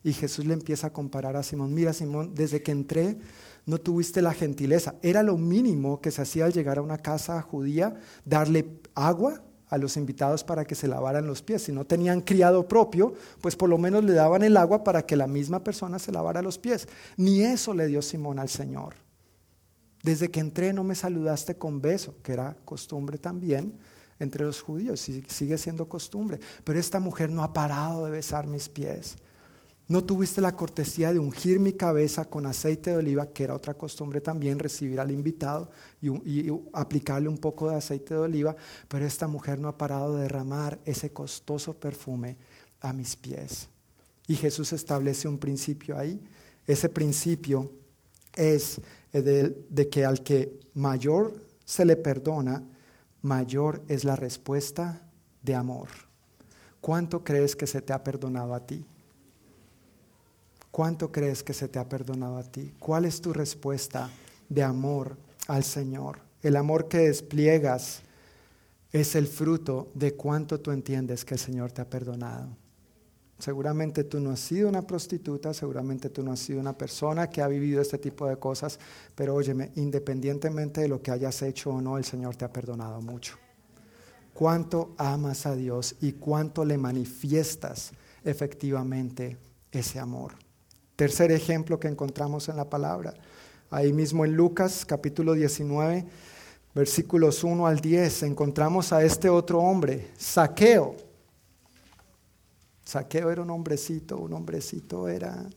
[0.04, 3.18] Y Jesús le empieza a comparar a Simón, mira Simón, desde que entré
[3.66, 4.96] no tuviste la gentileza.
[5.02, 9.78] Era lo mínimo que se hacía al llegar a una casa judía, darle agua a
[9.78, 11.62] los invitados para que se lavaran los pies.
[11.62, 15.16] Si no tenían criado propio, pues por lo menos le daban el agua para que
[15.16, 16.88] la misma persona se lavara los pies.
[17.16, 18.94] Ni eso le dio Simón al Señor.
[20.02, 23.78] Desde que entré no me saludaste con beso, que era costumbre también
[24.18, 26.38] entre los judíos, sigue siendo costumbre.
[26.64, 29.16] Pero esta mujer no ha parado de besar mis pies.
[29.88, 33.74] No tuviste la cortesía de ungir mi cabeza con aceite de oliva, que era otra
[33.74, 38.56] costumbre también, recibir al invitado y, y, aplicarle un poco de aceite de oliva,
[38.88, 42.36] pero esta mujer no ha parado de derramar ese costoso perfume
[42.80, 43.68] a mis pies.
[44.26, 46.20] Y Jesús establece un principio ahí.
[46.66, 47.70] Ese principio
[48.34, 48.80] es
[49.12, 52.62] de, que al que mayor se le perdona,
[53.20, 55.02] mayor es la respuesta
[55.42, 55.88] de amor.
[56.80, 58.84] ¿Cuánto crees que se te ha perdonado a ti?
[60.70, 62.72] ¿Cuánto crees que se te ha perdonado a ti?
[62.78, 64.10] ¿Cuál es tu respuesta
[64.48, 66.18] de amor al Señor?
[66.42, 68.00] El amor que despliegas
[68.90, 72.48] es el fruto de cuánto tú entiendes que el Señor te ha perdonado.
[73.42, 77.42] Seguramente tú no has sido una prostituta, seguramente tú no has sido una persona que
[77.42, 78.78] ha vivido este tipo de cosas,
[79.16, 83.00] pero óyeme, independientemente de lo que hayas hecho o no, el Señor te ha perdonado
[83.00, 83.36] mucho.
[84.32, 87.90] ¿Cuánto amas a Dios y cuánto le manifiestas
[88.22, 89.36] efectivamente
[89.72, 90.34] ese amor?
[90.94, 93.12] Tercer ejemplo que encontramos en la palabra,
[93.70, 96.06] ahí mismo en Lucas capítulo 19,
[96.76, 101.10] versículos 1 al 10, encontramos a este otro hombre, Saqueo
[102.92, 105.48] Saqueo era un hombrecito, un hombrecito era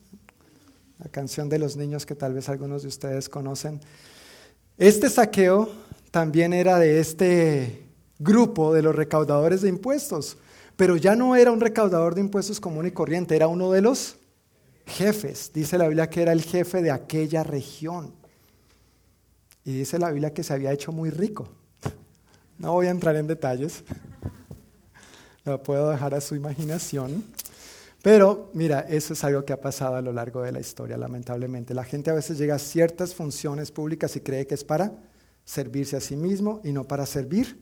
[1.00, 3.82] la canción de los niños que tal vez algunos de ustedes conocen.
[4.78, 5.68] Este saqueo
[6.12, 10.38] también era de este grupo de los recaudadores de impuestos,
[10.78, 14.16] pero ya no era un recaudador de impuestos común y corriente, era uno de los
[14.86, 15.52] jefes.
[15.54, 18.14] Dice la Biblia que era el jefe de aquella región.
[19.66, 21.50] Y dice la Biblia que se había hecho muy rico.
[22.58, 23.84] No voy a entrar en detalles,
[25.46, 27.24] lo puedo dejar a su imaginación.
[28.02, 31.74] Pero mira, eso es algo que ha pasado a lo largo de la historia, lamentablemente.
[31.74, 34.92] La gente a veces llega a ciertas funciones públicas y cree que es para
[35.44, 37.60] servirse a sí mismo y no para servir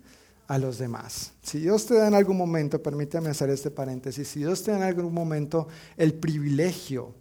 [0.48, 1.34] a los demás.
[1.41, 4.78] Si Dios te da en algún momento, permítame hacer este paréntesis, si Dios te da
[4.78, 5.67] en algún momento
[5.98, 7.13] el privilegio,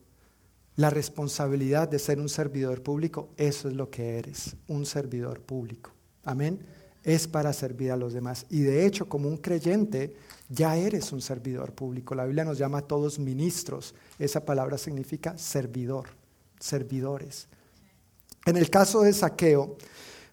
[0.76, 5.92] la responsabilidad de ser un servidor público, eso es lo que eres, un servidor público.
[6.24, 6.60] Amén.
[7.04, 8.46] Es para servir a los demás.
[8.48, 10.16] Y de hecho, como un creyente,
[10.52, 12.14] ya eres un servidor público.
[12.14, 13.94] La Biblia nos llama a todos ministros.
[14.18, 16.08] Esa palabra significa servidor,
[16.60, 17.48] servidores.
[18.44, 19.76] En el caso de Saqueo,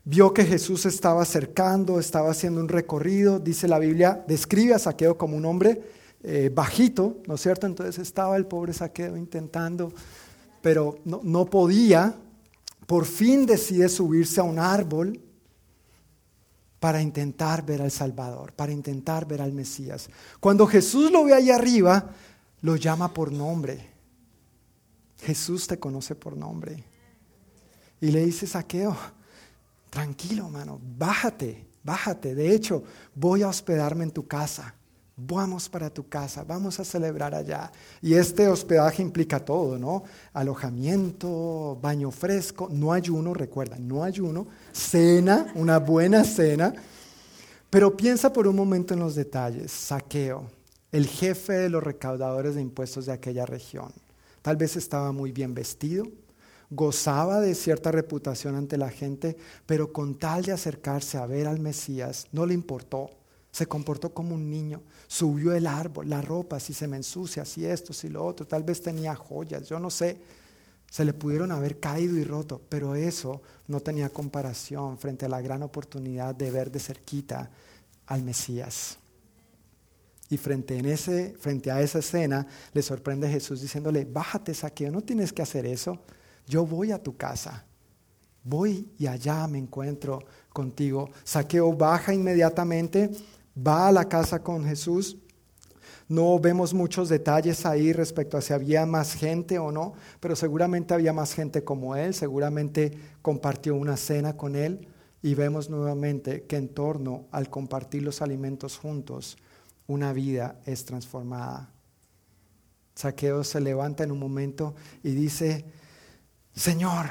[0.04, 3.40] vio que Jesús estaba acercando, estaba haciendo un recorrido.
[3.40, 5.82] Dice la Biblia, describe a Saqueo como un hombre
[6.22, 7.66] eh, bajito, ¿no es cierto?
[7.66, 9.94] Entonces estaba el pobre Saqueo intentando,
[10.62, 12.14] pero no, no podía.
[12.86, 15.18] Por fin decide subirse a un árbol
[16.80, 20.10] para intentar ver al Salvador, para intentar ver al Mesías.
[20.40, 22.12] Cuando Jesús lo ve ahí arriba,
[22.62, 23.90] lo llama por nombre.
[25.22, 26.84] Jesús te conoce por nombre.
[28.00, 28.96] Y le dice, Saqueo,
[29.90, 32.34] tranquilo, mano, bájate, bájate.
[32.34, 34.76] De hecho, voy a hospedarme en tu casa
[35.28, 37.72] vamos para tu casa, vamos a celebrar allá.
[38.02, 40.04] Y este hospedaje implica todo, ¿no?
[40.34, 46.74] Alojamiento, baño fresco, no ayuno, recuerda, no ayuno, cena, una buena cena.
[47.70, 49.72] Pero piensa por un momento en los detalles.
[49.72, 50.50] Saqueo,
[50.92, 53.92] el jefe de los recaudadores de impuestos de aquella región.
[54.42, 56.06] Tal vez estaba muy bien vestido,
[56.70, 61.60] gozaba de cierta reputación ante la gente, pero con tal de acercarse a ver al
[61.60, 63.19] Mesías, no le importó
[63.52, 67.66] se comportó como un niño, subió el árbol, la ropa, si se me ensucia, si
[67.66, 70.18] esto, si lo otro, tal vez tenía joyas, yo no sé.
[70.90, 75.42] Se le pudieron haber caído y roto, pero eso no tenía comparación frente a la
[75.42, 77.52] gran oportunidad de ver de cerquita
[78.08, 78.98] al Mesías.
[80.30, 85.02] Y frente, en ese, frente a esa escena le sorprende Jesús diciéndole, bájate saqueo, no
[85.02, 86.00] tienes que hacer eso,
[86.48, 87.66] yo voy a tu casa.
[88.44, 91.10] voy y allá me encuentro contigo.
[91.24, 93.12] Saqueo baja inmediatamente,
[93.68, 95.18] va a la casa con Jesús.
[96.08, 100.94] No vemos muchos detalles ahí respecto a si había más gente o no, pero seguramente
[100.94, 104.88] había más gente como él, seguramente compartió una cena con él
[105.22, 109.38] y vemos nuevamente que en torno al compartir los alimentos juntos,
[109.86, 111.70] una vida es transformada.
[112.96, 115.66] Saqueo se levanta en un momento y dice,
[116.54, 117.08] Señor,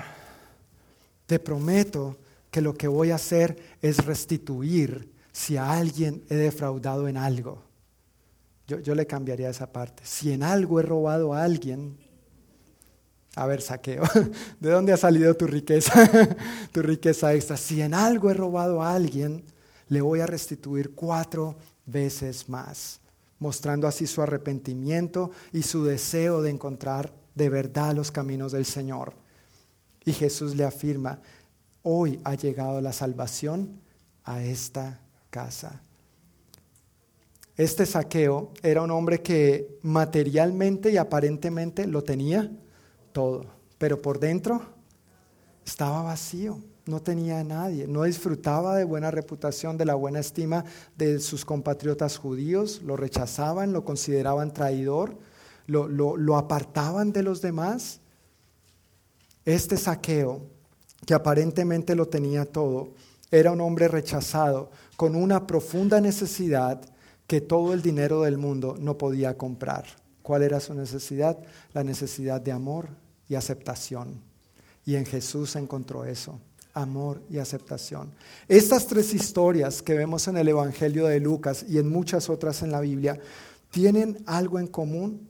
[1.27, 2.17] te prometo
[2.51, 7.63] que lo que voy a hacer es restituir si a alguien he defraudado en algo.
[8.67, 10.03] Yo, le cambiaría esa parte.
[10.05, 11.97] Si en algo he robado a alguien,
[13.37, 14.03] a ver, saqueo,
[14.61, 16.11] ¿de dónde ha salido tu riqueza?
[16.73, 17.57] tu riqueza extra.
[17.57, 19.45] Si en algo he robado a alguien,
[19.89, 23.01] le voy a restituir cuatro veces más,
[23.39, 29.15] mostrando así su arrepentimiento y su deseo de encontrar de verdad los caminos del Señor.
[30.05, 31.21] Y Jesús le afirma,
[31.85, 33.81] hoy ha llegado la salvación
[34.25, 35.83] a esta casa.
[37.57, 42.51] Este saqueo era un hombre que materialmente y aparentemente lo tenía
[43.13, 43.47] todo,
[43.79, 44.63] pero por dentro
[45.67, 50.65] estaba vacío, no tenía a nadie, no disfrutaba de buena reputación, de la buena estima
[50.97, 55.19] de sus compatriotas judíos, lo rechazaban, lo consideraban traidor,
[55.67, 58.01] lo, lo apartaban de los demás
[59.45, 60.43] este saqueo,
[61.07, 62.91] que aparentemente lo tenía todo,
[63.31, 66.81] era un hombre rechazado, con una profunda necesidad
[67.29, 69.85] que todo el dinero del mundo no podía comprar.
[70.23, 71.39] ¿Cuál era su necesidad?
[71.73, 72.89] La necesidad de amor
[73.29, 74.21] y aceptación.
[74.85, 76.41] Y en Jesús encontró eso,
[76.75, 78.11] amor y aceptación.
[78.49, 82.73] Estas tres historias que vemos en el Evangelio de Lucas y en muchas otras en
[82.73, 83.21] la Biblia
[83.71, 85.29] tienen algo en común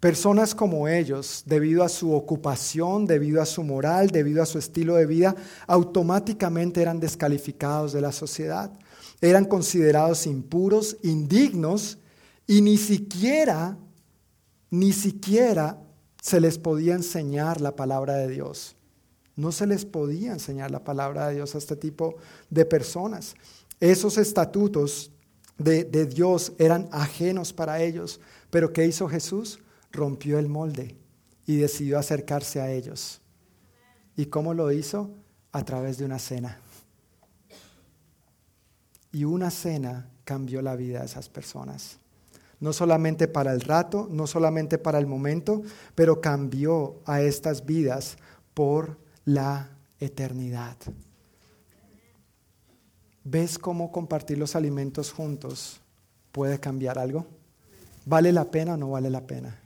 [0.00, 4.96] Personas como ellos, debido a su ocupación, debido a su moral, debido a su estilo
[4.96, 5.34] de vida,
[5.66, 8.70] automáticamente eran descalificados de la sociedad.
[9.20, 11.98] Eran considerados impuros, indignos
[12.46, 13.78] y ni siquiera,
[14.70, 15.78] ni siquiera
[16.20, 18.76] se les podía enseñar la palabra de Dios.
[19.36, 22.16] No se les podía enseñar la palabra de Dios a este tipo
[22.50, 23.34] de personas.
[23.80, 25.12] Esos estatutos
[25.58, 28.20] de, de Dios eran ajenos para ellos.
[28.50, 29.60] Pero ¿qué hizo Jesús?
[29.92, 30.96] rompió el molde
[31.46, 33.20] y decidió acercarse a ellos.
[34.16, 35.10] ¿Y cómo lo hizo?
[35.52, 36.60] A través de una cena.
[39.16, 41.98] Y una cena cambió la vida de esas personas.
[42.60, 45.62] No solamente para el rato, no solamente para el momento,
[45.94, 48.18] pero cambió a estas vidas
[48.52, 50.76] por la eternidad.
[53.24, 55.80] ¿Ves cómo compartir los alimentos juntos
[56.30, 57.26] puede cambiar algo?
[58.04, 59.58] ¿Vale la pena o no vale la pena?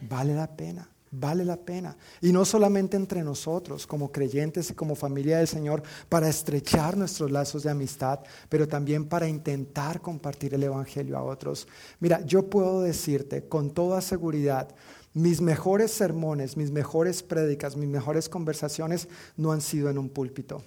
[0.00, 1.96] Vale la pena, vale la pena.
[2.20, 7.30] Y no solamente entre nosotros, como creyentes y como familia del Señor, para estrechar nuestros
[7.30, 11.66] lazos de amistad, pero también para intentar compartir el Evangelio a otros.
[12.00, 14.68] Mira, yo puedo decirte con toda seguridad,
[15.14, 20.62] mis mejores sermones, mis mejores prédicas, mis mejores conversaciones no han sido en un púlpito.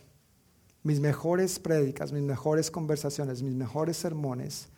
[0.83, 4.69] Mis mejores prédicas, mis mejores conversaciones, mis mejores sermones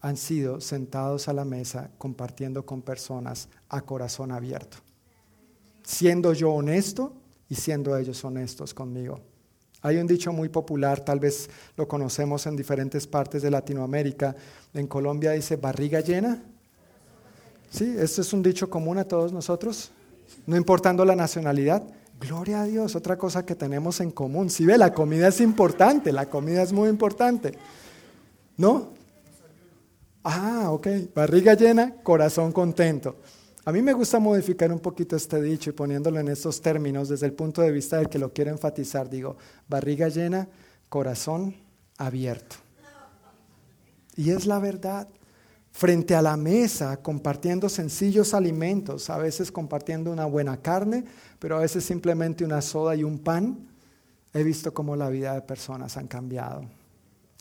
[0.00, 4.78] han sido sentados a la mesa compartiendo con personas a corazón abierto,
[5.90, 7.12] siendo yo honesto
[7.48, 9.20] y siendo ellos honestos conmigo.
[9.82, 14.36] Hay un dicho muy popular, tal vez lo conocemos en diferentes partes de Latinoamérica.
[14.72, 16.42] En Colombia dice barriga llena.
[17.70, 19.90] Sí, este es un dicho común a todos nosotros,
[20.46, 21.82] no importando la nacionalidad.
[22.20, 24.50] Gloria a Dios, otra cosa que tenemos en común.
[24.50, 27.52] Si ve, la comida es importante, la comida es muy importante.
[28.56, 28.90] ¿No?
[30.22, 30.86] Ah, ok.
[31.14, 33.16] Barriga llena, corazón contento.
[33.64, 37.26] A mí me gusta modificar un poquito este dicho y poniéndolo en estos términos desde
[37.26, 39.10] el punto de vista del que lo quiero enfatizar.
[39.10, 39.36] Digo,
[39.68, 40.48] barriga llena,
[40.88, 41.54] corazón
[41.98, 42.56] abierto.
[44.16, 45.08] Y es la verdad.
[45.72, 51.04] Frente a la mesa, compartiendo sencillos alimentos, a veces compartiendo una buena carne,
[51.38, 53.68] pero a veces simplemente una soda y un pan,
[54.32, 56.64] he visto cómo la vida de personas han cambiado.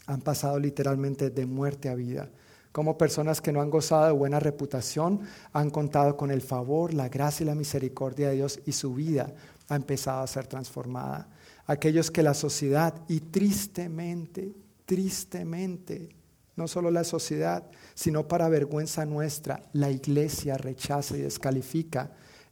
[0.05, 2.29] Han pasado literalmente de muerte a vida
[2.71, 5.21] como personas que no han gozado de buena reputación
[5.53, 9.33] han contado con el favor, la gracia y la misericordia de Dios y su vida
[9.67, 11.29] ha empezado a ser transformada.
[11.65, 14.53] Aquellos que la sociedad y tristemente,
[14.85, 16.09] tristemente,
[16.55, 17.63] no solo la sociedad,
[17.95, 22.11] sino para vergüenza nuestra, la iglesia rechaza y descalifica,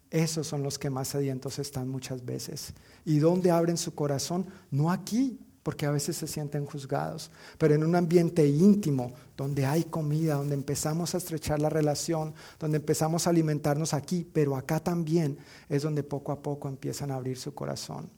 [0.09, 2.73] esos son los que más sedientos están muchas veces.
[3.03, 4.47] ¿Y dónde abren su corazón?
[4.71, 9.83] No aquí, porque a veces se sienten juzgados, pero en un ambiente íntimo, donde hay
[9.83, 15.37] comida, donde empezamos a estrechar la relación, donde empezamos a alimentarnos aquí, pero acá también
[15.67, 18.09] es donde poco a poco empiezan a abrir su corazón.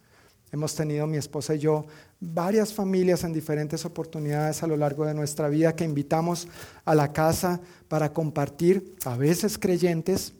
[0.51, 1.87] Hemos tenido mi esposa y yo
[2.19, 6.47] varias familias en diferentes oportunidades a lo largo de nuestra vida que invitamos
[6.85, 10.33] a la casa para compartir, a veces creyentes,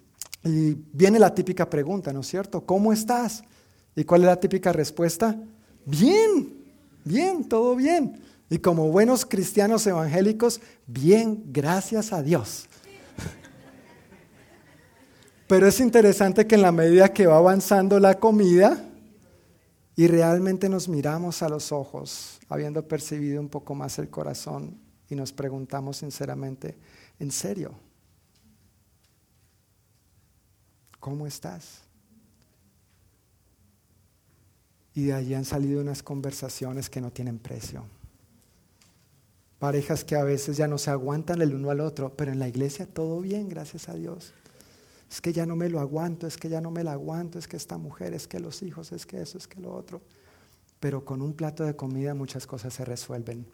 [0.44, 2.64] y viene la típica pregunta, ¿no es cierto?
[2.68, 3.42] ¿Cómo estás?
[3.96, 5.36] ¿Y cuál es la típica respuesta?
[5.88, 6.59] Bien,
[7.10, 8.22] bien, todo bien.
[8.52, 12.68] Y como buenos cristianos evangélicos, bien, gracias a Dios.
[15.48, 18.86] Pero es interesante que en la medida que va avanzando la comida
[19.96, 25.16] y realmente nos miramos a los ojos, habiendo percibido un poco más el corazón, y
[25.16, 26.78] nos preguntamos sinceramente,
[27.18, 27.74] ¿en serio?
[31.00, 31.89] ¿Cómo estás?
[35.00, 37.86] Y de allí han salido unas conversaciones que no tienen precio.
[39.58, 42.50] Parejas que a veces ya no se aguantan el uno al otro, pero en la
[42.50, 44.34] iglesia todo bien, gracias a Dios.
[45.10, 47.48] Es que ya no me lo aguanto, es que ya no me la aguanto, es
[47.48, 50.02] que esta mujer, es que los hijos, es que eso, es que lo otro.
[50.82, 53.46] Pero con un plato de comida muchas cosas se resuelven.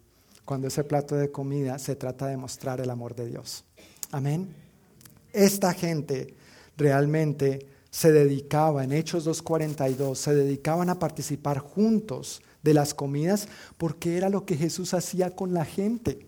[0.46, 3.66] Cuando ese plato de comida se trata de mostrar el amor de Dios.
[4.10, 4.48] Amén.
[5.32, 6.34] Esta gente
[6.76, 14.18] realmente se dedicaba, en Hechos 2.42, se dedicaban a participar juntos de las comidas porque
[14.18, 16.28] era lo que Jesús hacía con la gente.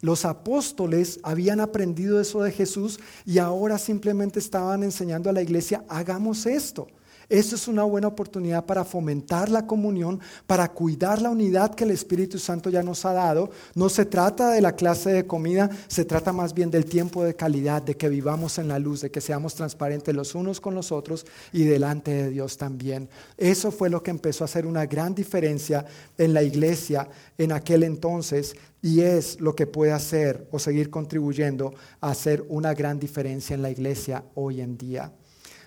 [0.00, 5.84] Los apóstoles habían aprendido eso de Jesús y ahora simplemente estaban enseñando a la iglesia,
[5.88, 6.86] hagamos esto.
[7.28, 11.90] Eso es una buena oportunidad para fomentar la comunión, para cuidar la unidad que el
[11.90, 13.50] Espíritu Santo ya nos ha dado.
[13.74, 17.34] No se trata de la clase de comida, se trata más bien del tiempo de
[17.34, 20.92] calidad, de que vivamos en la luz, de que seamos transparentes los unos con los
[20.92, 23.08] otros y delante de Dios también.
[23.36, 25.84] Eso fue lo que empezó a hacer una gran diferencia
[26.18, 27.08] en la iglesia
[27.38, 32.74] en aquel entonces y es lo que puede hacer o seguir contribuyendo a hacer una
[32.74, 35.12] gran diferencia en la iglesia hoy en día.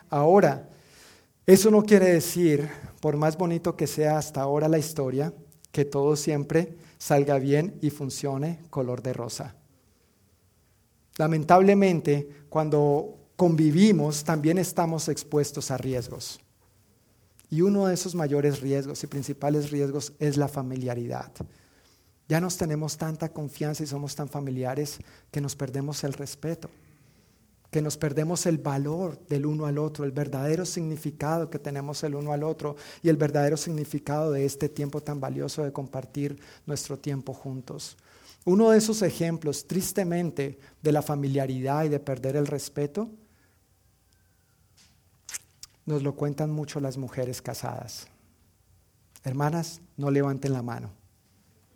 [0.09, 0.69] Ahora,
[1.45, 2.67] eso no quiere decir,
[2.99, 5.33] por más bonito que sea hasta ahora la historia,
[5.71, 9.55] que todo siempre salga bien y funcione color de rosa.
[11.17, 16.39] Lamentablemente, cuando convivimos, también estamos expuestos a riesgos.
[17.49, 21.31] Y uno de esos mayores riesgos y principales riesgos es la familiaridad.
[22.27, 24.97] Ya nos tenemos tanta confianza y somos tan familiares
[25.29, 26.69] que nos perdemos el respeto
[27.75, 32.15] que nos perdemos el valor del uno al otro, el verdadero significado que tenemos el
[32.15, 36.97] uno al otro y el verdadero significado de este tiempo tan valioso de compartir nuestro
[36.97, 37.97] tiempo juntos.
[38.45, 43.09] Uno de esos ejemplos, tristemente, de la familiaridad y de perder el respeto,
[45.85, 48.07] nos lo cuentan mucho las mujeres casadas.
[49.25, 50.91] Hermanas, no levanten la mano.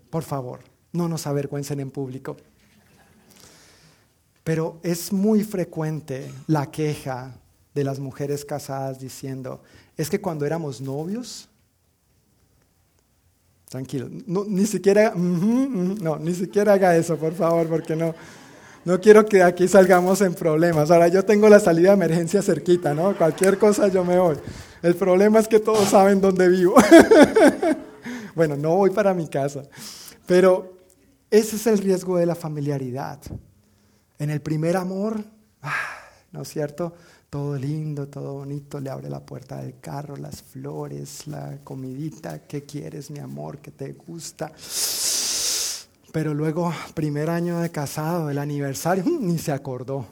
[0.09, 0.61] Por favor,
[0.93, 2.37] no nos avergüencen en público.
[4.43, 7.35] Pero es muy frecuente la queja
[7.73, 9.61] de las mujeres casadas diciendo,
[9.95, 11.47] es que cuando éramos novios,
[13.69, 18.15] tranquilo, ni siquiera, no, ni siquiera haga eso, por favor, porque no,
[18.85, 20.89] no quiero que aquí salgamos en problemas.
[20.89, 23.15] Ahora yo tengo la salida de emergencia cerquita, ¿no?
[23.15, 24.37] Cualquier cosa yo me voy.
[24.81, 26.75] El problema es que todos saben dónde vivo.
[28.35, 29.63] bueno, no voy para mi casa,
[30.25, 30.77] pero
[31.29, 33.19] ese es el riesgo de la familiaridad.
[34.19, 35.23] En el primer amor,
[35.61, 35.73] ah,
[36.33, 36.93] ¿no es cierto?
[37.29, 42.63] Todo lindo, todo bonito, le abre la puerta del carro, las flores, la comidita, ¿qué
[42.63, 43.59] quieres, mi amor?
[43.59, 44.51] ¿Qué te gusta?
[46.11, 50.05] Pero luego, primer año de casado, el aniversario, mm, ni se acordó.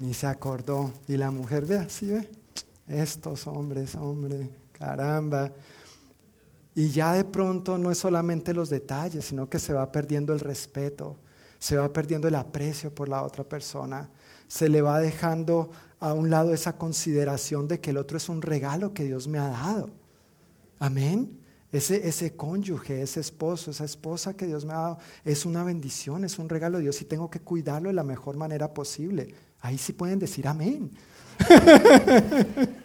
[0.00, 0.92] Ni se acordó.
[1.06, 2.28] Y la mujer, ve así, ve.
[2.88, 5.52] Estos hombres, hombre, caramba.
[6.74, 10.40] Y ya de pronto no es solamente los detalles, sino que se va perdiendo el
[10.40, 11.18] respeto
[11.62, 14.10] se va perdiendo el aprecio por la otra persona,
[14.48, 15.70] se le va dejando
[16.00, 19.38] a un lado esa consideración de que el otro es un regalo que Dios me
[19.38, 19.88] ha dado.
[20.80, 21.38] Amén.
[21.70, 26.24] Ese, ese cónyuge, ese esposo, esa esposa que Dios me ha dado, es una bendición,
[26.24, 29.32] es un regalo de Dios y tengo que cuidarlo de la mejor manera posible.
[29.60, 30.90] Ahí sí pueden decir amén.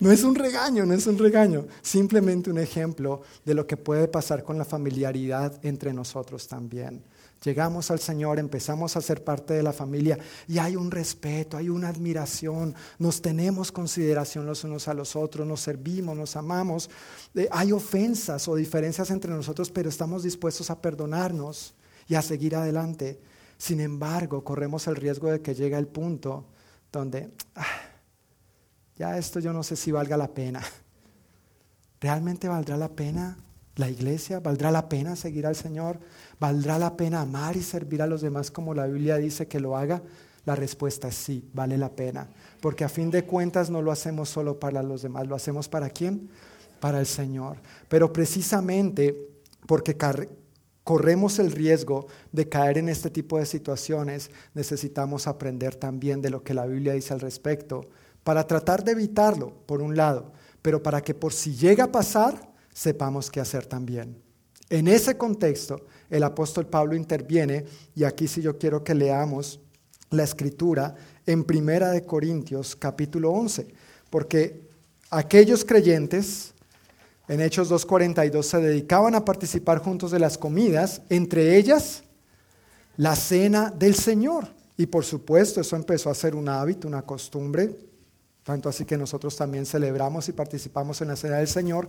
[0.00, 4.06] No es un regaño, no es un regaño, simplemente un ejemplo de lo que puede
[4.06, 7.02] pasar con la familiaridad entre nosotros también.
[7.44, 11.68] Llegamos al Señor, empezamos a ser parte de la familia y hay un respeto, hay
[11.68, 16.90] una admiración, nos tenemos consideración los unos a los otros, nos servimos, nos amamos.
[17.36, 21.74] Eh, hay ofensas o diferencias entre nosotros, pero estamos dispuestos a perdonarnos
[22.08, 23.20] y a seguir adelante.
[23.56, 26.44] Sin embargo, corremos el riesgo de que llegue el punto
[26.90, 27.64] donde ah,
[28.96, 30.60] ya esto yo no sé si valga la pena.
[32.00, 33.36] ¿Realmente valdrá la pena
[33.78, 34.40] la iglesia?
[34.40, 35.98] ¿Valdrá la pena seguir al Señor?
[36.38, 39.76] ¿Valdrá la pena amar y servir a los demás como la Biblia dice que lo
[39.76, 40.02] haga?
[40.44, 42.28] La respuesta es sí, vale la pena,
[42.60, 45.90] porque a fin de cuentas no lo hacemos solo para los demás, lo hacemos para
[45.90, 46.28] quién?
[46.80, 47.58] Para el Señor.
[47.88, 49.14] Pero precisamente
[49.66, 49.96] porque
[50.82, 56.42] corremos el riesgo de caer en este tipo de situaciones, necesitamos aprender también de lo
[56.42, 57.90] que la Biblia dice al respecto,
[58.24, 62.47] para tratar de evitarlo, por un lado, pero para que por si llega a pasar,
[62.78, 64.22] sepamos qué hacer también.
[64.70, 67.64] En ese contexto, el apóstol Pablo interviene,
[67.96, 69.58] y aquí sí yo quiero que leamos
[70.10, 70.94] la escritura
[71.26, 73.66] en Primera de Corintios capítulo 11,
[74.10, 74.68] porque
[75.10, 76.54] aquellos creyentes
[77.26, 82.04] en Hechos 2.42 se dedicaban a participar juntos de las comidas, entre ellas
[82.96, 84.46] la cena del Señor.
[84.76, 87.74] Y por supuesto eso empezó a ser un hábito, una costumbre,
[88.44, 91.88] tanto así que nosotros también celebramos y participamos en la cena del Señor.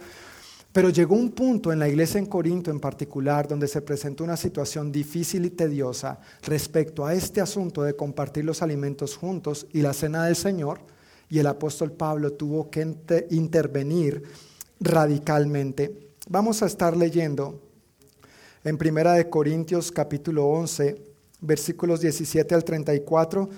[0.71, 4.37] Pero llegó un punto en la iglesia en Corinto en particular donde se presentó una
[4.37, 9.93] situación difícil y tediosa respecto a este asunto de compartir los alimentos juntos y la
[9.93, 10.81] cena del Señor,
[11.27, 12.95] y el apóstol Pablo tuvo que
[13.29, 14.23] intervenir
[14.79, 16.11] radicalmente.
[16.27, 17.61] Vamos a estar leyendo
[18.63, 21.01] en Primera de Corintios capítulo 11,
[21.41, 23.49] versículos 17 al 34,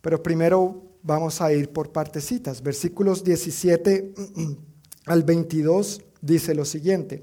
[0.00, 2.62] pero primero vamos a ir por partecitas.
[2.62, 4.14] Versículos 17
[5.06, 7.22] al 22 dice lo siguiente.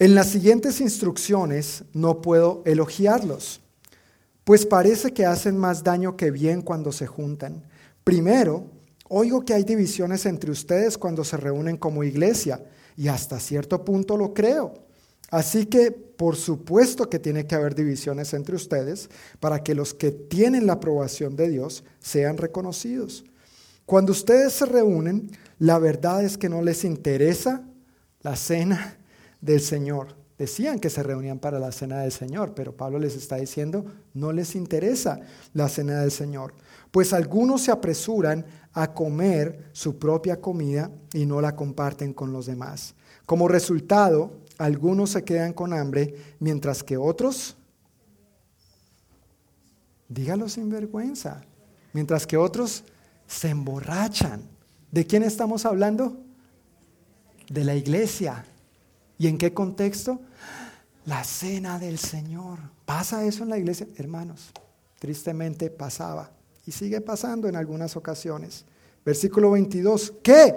[0.00, 3.60] En las siguientes instrucciones no puedo elogiarlos,
[4.42, 7.62] pues parece que hacen más daño que bien cuando se juntan.
[8.02, 8.66] Primero,
[9.14, 12.64] Oigo que hay divisiones entre ustedes cuando se reúnen como iglesia
[12.96, 14.72] y hasta cierto punto lo creo.
[15.30, 20.12] Así que por supuesto que tiene que haber divisiones entre ustedes para que los que
[20.12, 23.26] tienen la aprobación de Dios sean reconocidos.
[23.84, 27.68] Cuando ustedes se reúnen, la verdad es que no les interesa
[28.22, 28.96] la cena
[29.40, 30.16] del Señor.
[30.38, 34.32] Decían que se reunían para la cena del Señor, pero Pablo les está diciendo, no
[34.32, 35.20] les interesa
[35.52, 36.54] la cena del Señor.
[36.90, 42.46] Pues algunos se apresuran a comer su propia comida y no la comparten con los
[42.46, 42.94] demás.
[43.26, 47.56] Como resultado, algunos se quedan con hambre, mientras que otros,
[50.08, 51.42] dígalo sin vergüenza,
[51.92, 52.84] mientras que otros
[53.26, 54.42] se emborrachan.
[54.90, 56.18] ¿De quién estamos hablando?
[57.52, 58.46] De la iglesia.
[59.18, 60.20] ¿Y en qué contexto?
[61.04, 62.58] La cena del Señor.
[62.86, 63.86] ¿Pasa eso en la iglesia?
[63.96, 64.52] Hermanos,
[64.98, 66.30] tristemente pasaba
[66.66, 68.64] y sigue pasando en algunas ocasiones.
[69.04, 70.54] Versículo 22, ¿qué?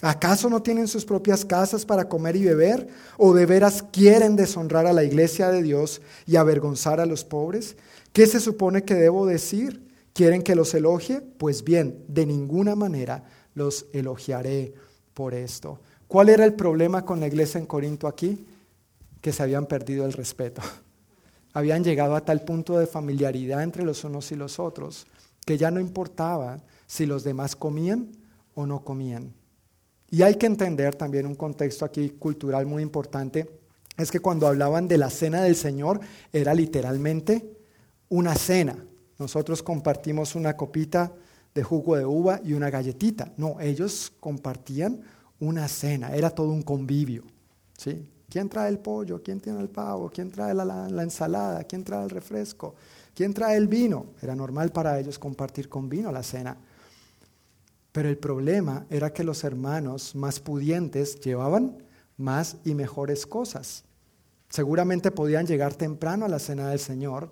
[0.00, 2.88] ¿Acaso no tienen sus propias casas para comer y beber?
[3.18, 7.76] ¿O de veras quieren deshonrar a la iglesia de Dios y avergonzar a los pobres?
[8.14, 9.86] ¿Qué se supone que debo decir?
[10.14, 11.20] ¿Quieren que los elogie?
[11.20, 14.72] Pues bien, de ninguna manera los elogiaré
[15.12, 15.80] por esto.
[16.10, 18.44] ¿Cuál era el problema con la iglesia en Corinto aquí?
[19.20, 20.60] Que se habían perdido el respeto.
[21.52, 25.06] Habían llegado a tal punto de familiaridad entre los unos y los otros
[25.46, 26.58] que ya no importaba
[26.88, 28.10] si los demás comían
[28.54, 29.32] o no comían.
[30.10, 33.48] Y hay que entender también un contexto aquí cultural muy importante,
[33.96, 36.00] es que cuando hablaban de la cena del Señor
[36.32, 37.56] era literalmente
[38.08, 38.76] una cena.
[39.16, 41.12] Nosotros compartimos una copita
[41.54, 43.32] de jugo de uva y una galletita.
[43.36, 45.02] No, ellos compartían
[45.40, 47.24] una cena, era todo un convivio.
[47.76, 48.06] ¿sí?
[48.28, 49.22] ¿Quién trae el pollo?
[49.22, 50.10] ¿Quién tiene el pavo?
[50.10, 51.64] ¿Quién trae la, la ensalada?
[51.64, 52.74] ¿Quién trae el refresco?
[53.14, 54.06] ¿Quién trae el vino?
[54.22, 56.56] Era normal para ellos compartir con vino la cena.
[57.92, 61.82] Pero el problema era que los hermanos más pudientes llevaban
[62.16, 63.84] más y mejores cosas.
[64.48, 67.30] Seguramente podían llegar temprano a la cena del Señor,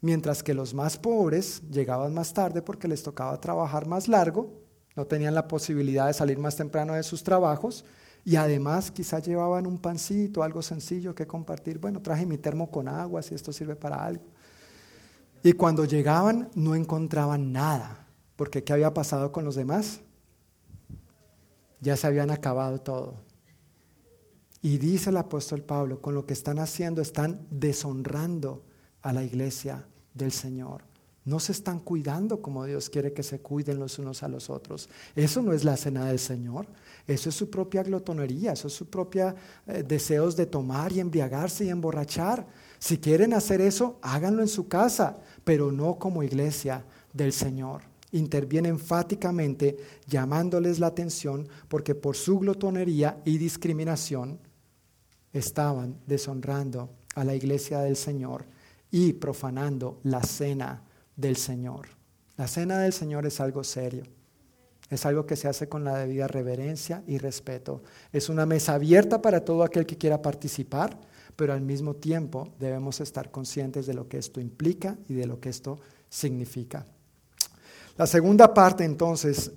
[0.00, 4.50] mientras que los más pobres llegaban más tarde porque les tocaba trabajar más largo,
[4.98, 7.84] no tenían la posibilidad de salir más temprano de sus trabajos
[8.24, 11.78] y además quizás llevaban un pancito, algo sencillo que compartir.
[11.78, 14.24] Bueno, traje mi termo con agua si esto sirve para algo.
[15.44, 20.00] Y cuando llegaban no encontraban nada, porque ¿qué había pasado con los demás?
[21.80, 23.14] Ya se habían acabado todo.
[24.62, 28.64] Y dice el apóstol Pablo, con lo que están haciendo están deshonrando
[29.02, 30.87] a la iglesia del Señor.
[31.24, 34.88] No se están cuidando como Dios quiere que se cuiden los unos a los otros.
[35.14, 36.66] Eso no es la cena del Señor.
[37.06, 39.34] Eso es su propia glotonería, eso es su propia
[39.66, 42.46] eh, deseos de tomar y embriagarse y emborrachar.
[42.78, 47.82] Si quieren hacer eso, háganlo en su casa, pero no como iglesia del Señor.
[48.12, 54.38] Interviene enfáticamente llamándoles la atención porque por su glotonería y discriminación
[55.32, 58.46] estaban deshonrando a la iglesia del Señor
[58.90, 60.82] y profanando la cena
[61.18, 61.88] del Señor.
[62.38, 64.04] La cena del Señor es algo serio.
[64.88, 67.82] Es algo que se hace con la debida reverencia y respeto.
[68.10, 70.98] Es una mesa abierta para todo aquel que quiera participar,
[71.36, 75.40] pero al mismo tiempo debemos estar conscientes de lo que esto implica y de lo
[75.40, 76.86] que esto significa.
[77.98, 79.50] La segunda parte entonces,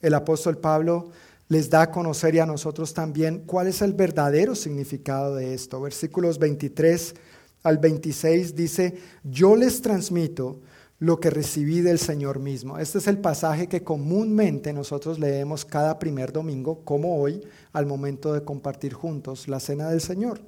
[0.00, 1.10] el apóstol Pablo
[1.48, 5.80] les da a conocer y a nosotros también cuál es el verdadero significado de esto.
[5.80, 7.14] Versículos 23
[7.62, 10.60] al 26 dice, yo les transmito
[10.98, 12.78] lo que recibí del Señor mismo.
[12.78, 17.40] Este es el pasaje que comúnmente nosotros leemos cada primer domingo, como hoy,
[17.72, 20.40] al momento de compartir juntos la cena del Señor.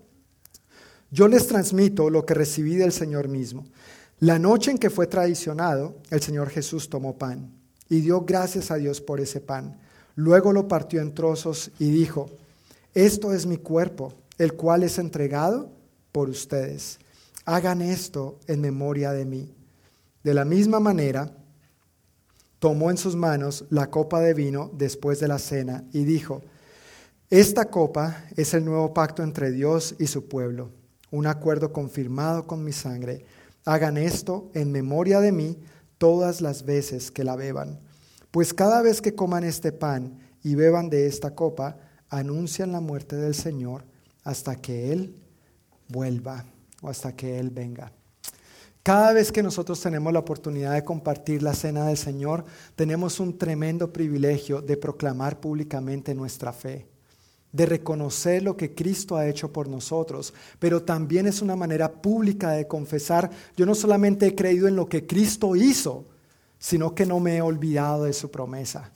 [1.10, 3.64] Yo les transmito lo que recibí del Señor mismo.
[4.18, 7.52] La noche en que fue traicionado, el Señor Jesús tomó pan
[7.88, 9.80] y dio gracias a Dios por ese pan.
[10.14, 12.28] Luego lo partió en trozos y dijo,
[12.94, 15.70] esto es mi cuerpo, el cual es entregado
[16.12, 16.98] por ustedes.
[17.44, 19.54] Hagan esto en memoria de mí.
[20.22, 21.32] De la misma manera,
[22.58, 26.42] tomó en sus manos la copa de vino después de la cena y dijo,
[27.30, 30.70] esta copa es el nuevo pacto entre Dios y su pueblo,
[31.10, 33.24] un acuerdo confirmado con mi sangre.
[33.64, 35.58] Hagan esto en memoria de mí
[35.96, 37.80] todas las veces que la beban,
[38.30, 43.16] pues cada vez que coman este pan y beban de esta copa, anuncian la muerte
[43.16, 43.84] del Señor
[44.24, 45.16] hasta que Él
[45.88, 46.44] vuelva
[46.82, 47.92] o hasta que Él venga.
[48.82, 52.44] Cada vez que nosotros tenemos la oportunidad de compartir la cena del Señor,
[52.76, 56.86] tenemos un tremendo privilegio de proclamar públicamente nuestra fe,
[57.52, 62.52] de reconocer lo que Cristo ha hecho por nosotros, pero también es una manera pública
[62.52, 66.06] de confesar, yo no solamente he creído en lo que Cristo hizo,
[66.58, 68.92] sino que no me he olvidado de su promesa.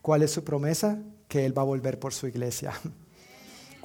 [0.00, 0.98] ¿Cuál es su promesa?
[1.28, 2.72] Que Él va a volver por su iglesia.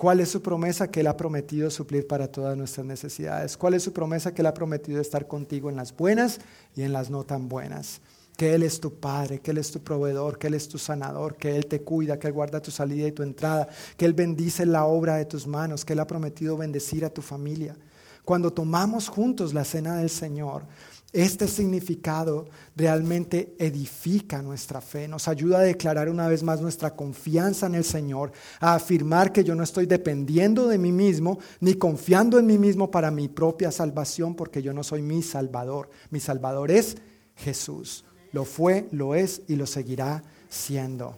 [0.01, 3.55] ¿Cuál es su promesa que Él ha prometido suplir para todas nuestras necesidades?
[3.55, 6.39] ¿Cuál es su promesa que Él ha prometido estar contigo en las buenas
[6.75, 8.01] y en las no tan buenas?
[8.35, 11.35] Que Él es tu Padre, que Él es tu proveedor, que Él es tu sanador,
[11.35, 14.65] que Él te cuida, que Él guarda tu salida y tu entrada, que Él bendice
[14.65, 17.77] la obra de tus manos, que Él ha prometido bendecir a tu familia.
[18.25, 20.63] Cuando tomamos juntos la cena del Señor,
[21.13, 27.65] este significado realmente edifica nuestra fe, nos ayuda a declarar una vez más nuestra confianza
[27.65, 28.31] en el Señor,
[28.61, 32.89] a afirmar que yo no estoy dependiendo de mí mismo ni confiando en mí mismo
[32.89, 35.89] para mi propia salvación, porque yo no soy mi Salvador.
[36.11, 36.95] Mi Salvador es
[37.35, 38.05] Jesús.
[38.31, 41.17] Lo fue, lo es y lo seguirá siendo.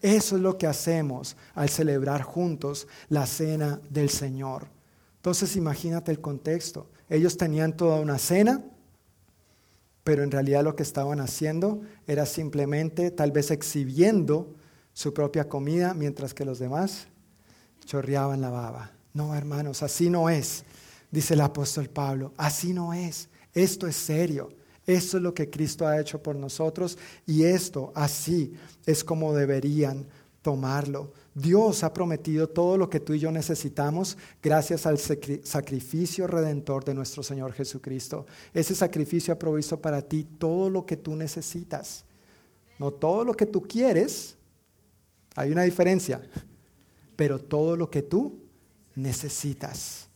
[0.00, 4.68] Eso es lo que hacemos al celebrar juntos la cena del Señor.
[5.16, 6.86] Entonces imagínate el contexto.
[7.08, 8.62] Ellos tenían toda una cena
[10.04, 14.54] pero en realidad lo que estaban haciendo era simplemente tal vez exhibiendo
[14.92, 17.08] su propia comida mientras que los demás
[17.84, 18.92] chorreaban la baba.
[19.14, 20.64] No, hermanos, así no es,
[21.10, 23.28] dice el apóstol Pablo, así no es.
[23.52, 24.50] Esto es serio.
[24.86, 28.52] Esto es lo que Cristo ha hecho por nosotros y esto así
[28.84, 30.06] es como deberían
[30.42, 31.12] tomarlo.
[31.34, 36.94] Dios ha prometido todo lo que tú y yo necesitamos gracias al sacrificio redentor de
[36.94, 38.24] nuestro Señor Jesucristo.
[38.52, 42.04] Ese sacrificio ha provisto para ti todo lo que tú necesitas.
[42.78, 44.36] No todo lo que tú quieres,
[45.34, 46.22] hay una diferencia,
[47.16, 48.38] pero todo lo que tú
[48.94, 50.08] necesitas.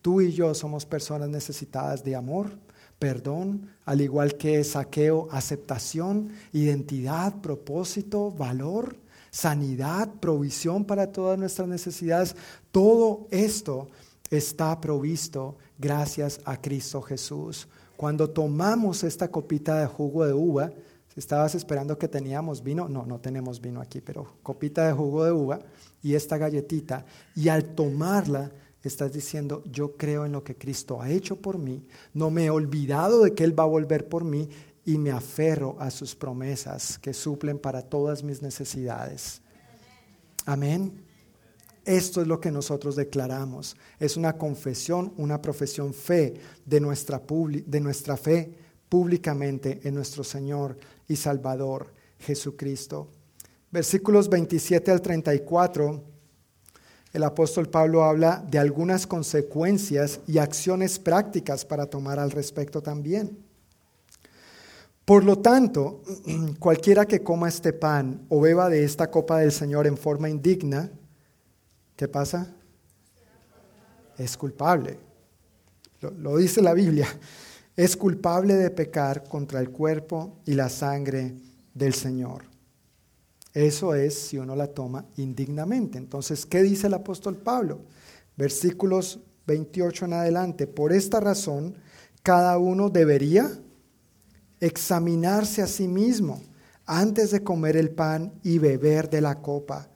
[0.00, 2.58] Tú y yo somos personas necesitadas de amor,
[2.98, 9.01] perdón, al igual que saqueo, aceptación, identidad, propósito, valor
[9.32, 12.36] sanidad, provisión para todas nuestras necesidades.
[12.70, 13.88] Todo esto
[14.30, 17.66] está provisto gracias a Cristo Jesús.
[17.96, 20.70] Cuando tomamos esta copita de jugo de uva,
[21.12, 25.24] si estabas esperando que teníamos vino, no, no tenemos vino aquí, pero copita de jugo
[25.24, 25.60] de uva
[26.02, 27.04] y esta galletita,
[27.34, 28.50] y al tomarla,
[28.82, 32.50] estás diciendo, yo creo en lo que Cristo ha hecho por mí, no me he
[32.50, 34.48] olvidado de que Él va a volver por mí
[34.84, 39.40] y me aferro a sus promesas que suplen para todas mis necesidades.
[40.44, 41.04] Amén.
[41.84, 43.76] Esto es lo que nosotros declaramos.
[43.98, 47.20] Es una confesión, una profesión fe de nuestra,
[47.66, 48.56] de nuestra fe
[48.88, 50.78] públicamente en nuestro Señor
[51.08, 53.08] y Salvador Jesucristo.
[53.70, 56.04] Versículos 27 al 34,
[57.12, 63.41] el apóstol Pablo habla de algunas consecuencias y acciones prácticas para tomar al respecto también.
[65.04, 66.02] Por lo tanto,
[66.58, 70.90] cualquiera que coma este pan o beba de esta copa del Señor en forma indigna,
[71.96, 72.54] ¿qué pasa?
[74.16, 74.98] Es culpable.
[76.00, 77.06] Lo, dice la Biblia.
[77.74, 81.34] Es culpable de pecar contra el cuerpo y la sangre
[81.72, 82.44] del Señor.
[83.54, 85.96] Eso es si uno la toma indignamente.
[85.96, 87.80] Entonces, ¿qué dice el apóstol Pablo?
[88.36, 90.66] Versículos 28 en adelante.
[90.66, 91.74] Por esta razón,
[92.22, 93.50] cada uno debería
[94.62, 96.40] examinarse a sí mismo
[96.86, 99.88] antes de comer el pan y beber de la copa.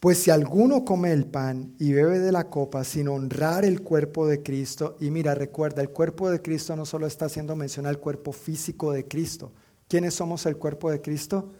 [0.00, 4.26] Pues si alguno come el pan y bebe de la copa sin honrar el cuerpo
[4.26, 7.98] de Cristo, y mira, recuerda, el cuerpo de Cristo no solo está haciendo mención al
[7.98, 9.52] cuerpo físico de Cristo,
[9.90, 11.50] ¿Quiénes somos el cuerpo de Cristo?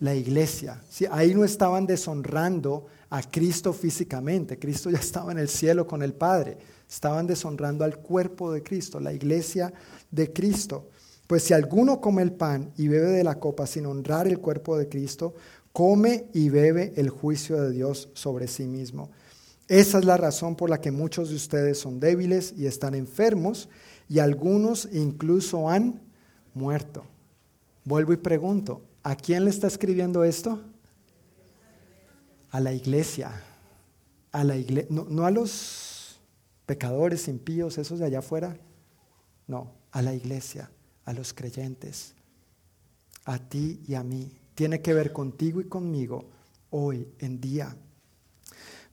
[0.00, 0.82] La iglesia.
[1.10, 4.58] Ahí no estaban deshonrando a Cristo físicamente.
[4.58, 6.58] Cristo ya estaba en el cielo con el Padre.
[6.86, 9.72] Estaban deshonrando al cuerpo de Cristo, la iglesia
[10.10, 10.90] de Cristo.
[11.30, 14.76] Pues si alguno come el pan y bebe de la copa sin honrar el cuerpo
[14.76, 15.36] de Cristo,
[15.72, 19.12] come y bebe el juicio de Dios sobre sí mismo.
[19.68, 23.68] Esa es la razón por la que muchos de ustedes son débiles y están enfermos
[24.08, 26.00] y algunos incluso han
[26.52, 27.04] muerto.
[27.84, 30.60] Vuelvo y pregunto, ¿a quién le está escribiendo esto?
[32.50, 33.30] A la iglesia.
[34.32, 36.20] A la iglesia, no, no a los
[36.66, 38.58] pecadores, impíos, esos de allá afuera.
[39.46, 40.68] No, a la iglesia
[41.10, 42.14] a los creyentes,
[43.24, 44.32] a ti y a mí.
[44.54, 46.24] Tiene que ver contigo y conmigo
[46.70, 47.76] hoy en día.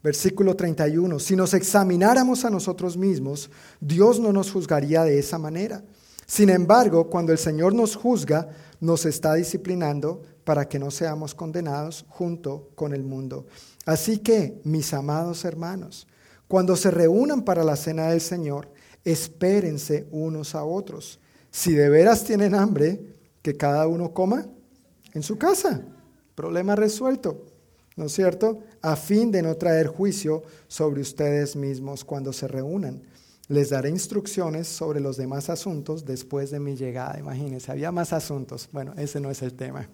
[0.02, 1.20] Versículo 31.
[1.20, 3.50] Si nos examináramos a nosotros mismos,
[3.80, 5.84] Dios no nos juzgaría de esa manera.
[6.26, 8.50] Sin embargo, cuando el Señor nos juzga,
[8.80, 13.46] nos está disciplinando para que no seamos condenados junto con el mundo.
[13.86, 16.08] Así que, mis amados hermanos,
[16.48, 18.72] cuando se reúnan para la cena del Señor,
[19.04, 21.20] espérense unos a otros.
[21.58, 23.02] Si de veras tienen hambre,
[23.42, 24.46] que cada uno coma
[25.14, 25.82] en su casa.
[26.36, 27.48] Problema resuelto,
[27.96, 28.60] ¿no es cierto?
[28.84, 33.02] A fin de no traer juicio sobre ustedes mismos cuando se reúnan.
[33.48, 37.18] Les daré instrucciones sobre los demás asuntos después de mi llegada.
[37.18, 38.70] Imagínense, había más asuntos.
[38.72, 39.90] Bueno, ese no es el tema.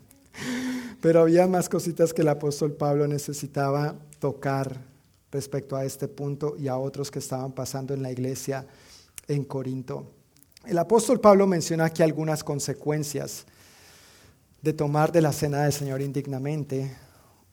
[1.01, 4.81] Pero había más cositas que el apóstol Pablo necesitaba tocar
[5.31, 8.67] respecto a este punto y a otros que estaban pasando en la iglesia
[9.29, 10.22] en Corinto.
[10.65, 13.45] El apóstol Pablo menciona aquí algunas consecuencias
[14.61, 16.95] de tomar de la cena del Señor indignamente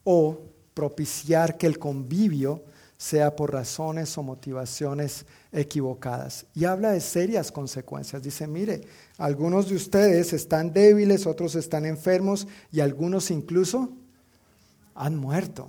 [0.05, 0.39] o
[0.73, 2.63] propiciar que el convivio
[2.97, 6.45] sea por razones o motivaciones equivocadas.
[6.53, 8.23] Y habla de serias consecuencias.
[8.23, 8.81] Dice, mire,
[9.17, 13.89] algunos de ustedes están débiles, otros están enfermos y algunos incluso
[14.95, 15.67] han muerto.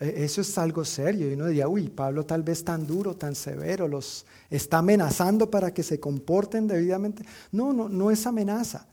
[0.00, 1.30] E, eso es algo serio.
[1.30, 5.72] Y uno diría, uy, Pablo tal vez tan duro, tan severo, los está amenazando para
[5.72, 7.24] que se comporten debidamente.
[7.52, 8.86] No, no, no es amenaza,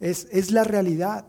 [0.00, 1.26] es, es la realidad.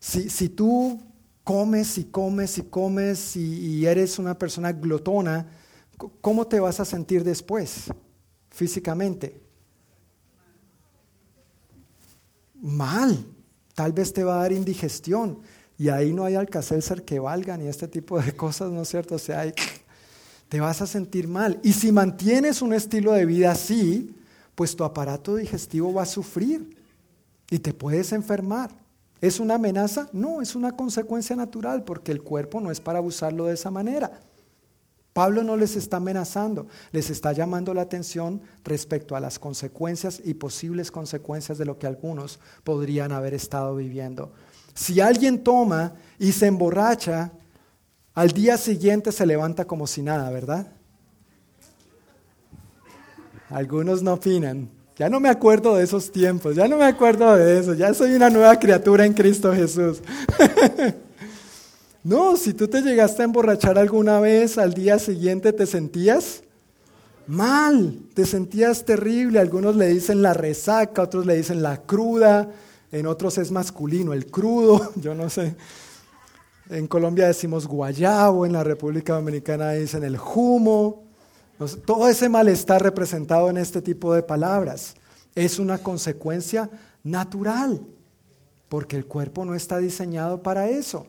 [0.00, 1.00] Si, si, tú
[1.42, 5.46] comes y comes y comes y, eres una persona glotona,
[6.20, 7.84] ¿cómo te vas a sentir después
[8.50, 9.40] físicamente?
[12.60, 13.24] Mal,
[13.74, 15.40] tal vez te va a dar indigestión
[15.78, 19.14] y ahí no hay alcacelser que valga ni este tipo de cosas, ¿no es cierto?
[19.14, 19.50] O sea,
[20.48, 21.60] te vas a sentir mal.
[21.62, 24.14] Y si mantienes un estilo de vida así,
[24.56, 26.76] pues tu aparato digestivo va a sufrir
[27.48, 28.70] y te puedes enfermar.
[29.20, 30.08] ¿Es una amenaza?
[30.12, 34.20] No, es una consecuencia natural porque el cuerpo no es para abusarlo de esa manera.
[35.12, 40.34] Pablo no les está amenazando, les está llamando la atención respecto a las consecuencias y
[40.34, 44.32] posibles consecuencias de lo que algunos podrían haber estado viviendo.
[44.78, 47.32] Si alguien toma y se emborracha,
[48.14, 50.68] al día siguiente se levanta como si nada, ¿verdad?
[53.50, 54.68] Algunos no opinan.
[54.96, 58.12] Ya no me acuerdo de esos tiempos, ya no me acuerdo de eso, ya soy
[58.12, 59.98] una nueva criatura en Cristo Jesús.
[62.04, 66.44] no, si tú te llegaste a emborrachar alguna vez, al día siguiente te sentías
[67.26, 69.40] mal, te sentías terrible.
[69.40, 72.48] Algunos le dicen la resaca, otros le dicen la cruda
[72.90, 75.56] en otros es masculino, el crudo, yo no sé.
[76.70, 81.04] En Colombia decimos guayabo, en la República Dominicana dicen el humo.
[81.86, 84.94] Todo ese malestar representado en este tipo de palabras
[85.34, 86.70] es una consecuencia
[87.02, 87.80] natural,
[88.68, 91.06] porque el cuerpo no está diseñado para eso.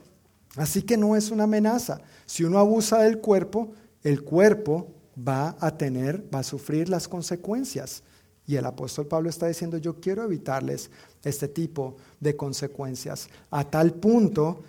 [0.56, 2.02] Así que no es una amenaza.
[2.26, 3.74] Si uno abusa del cuerpo,
[4.04, 8.04] el cuerpo va a tener, va a sufrir las consecuencias.
[8.48, 10.90] Y el apóstol Pablo está diciendo, yo quiero evitarles
[11.24, 14.64] este tipo de consecuencias, a tal punto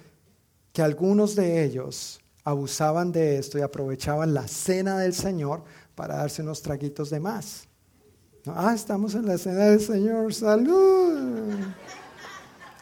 [0.73, 5.63] que algunos de ellos abusaban de esto y aprovechaban la cena del Señor
[5.95, 7.69] para darse unos traguitos de más.
[8.47, 11.59] Ah, estamos en la cena del Señor, salud.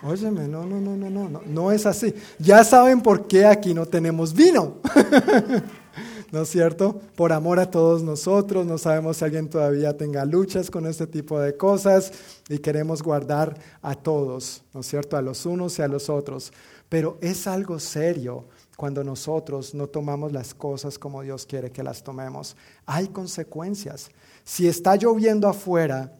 [0.03, 2.15] Óyeme, no, no, no, no, no, no, no es así.
[2.39, 4.77] Ya saben por qué aquí no tenemos vino.
[6.31, 7.01] ¿no es cierto?
[7.17, 11.41] Por amor a todos nosotros, no sabemos si alguien todavía tenga luchas con este tipo
[11.41, 12.13] de cosas
[12.49, 15.17] y queremos guardar a todos, ¿no es cierto?
[15.17, 16.53] A los unos y a los otros.
[16.89, 22.03] Pero es algo serio cuando nosotros no tomamos las cosas como Dios quiere que las
[22.03, 22.57] tomemos.
[22.87, 24.11] Hay consecuencias.
[24.45, 26.15] Si está lloviendo afuera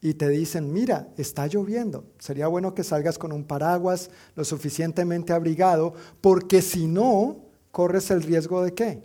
[0.00, 5.34] y te dicen, mira, está lloviendo, sería bueno que salgas con un paraguas lo suficientemente
[5.34, 5.92] abrigado,
[6.22, 9.02] porque si no, corres el riesgo de qué?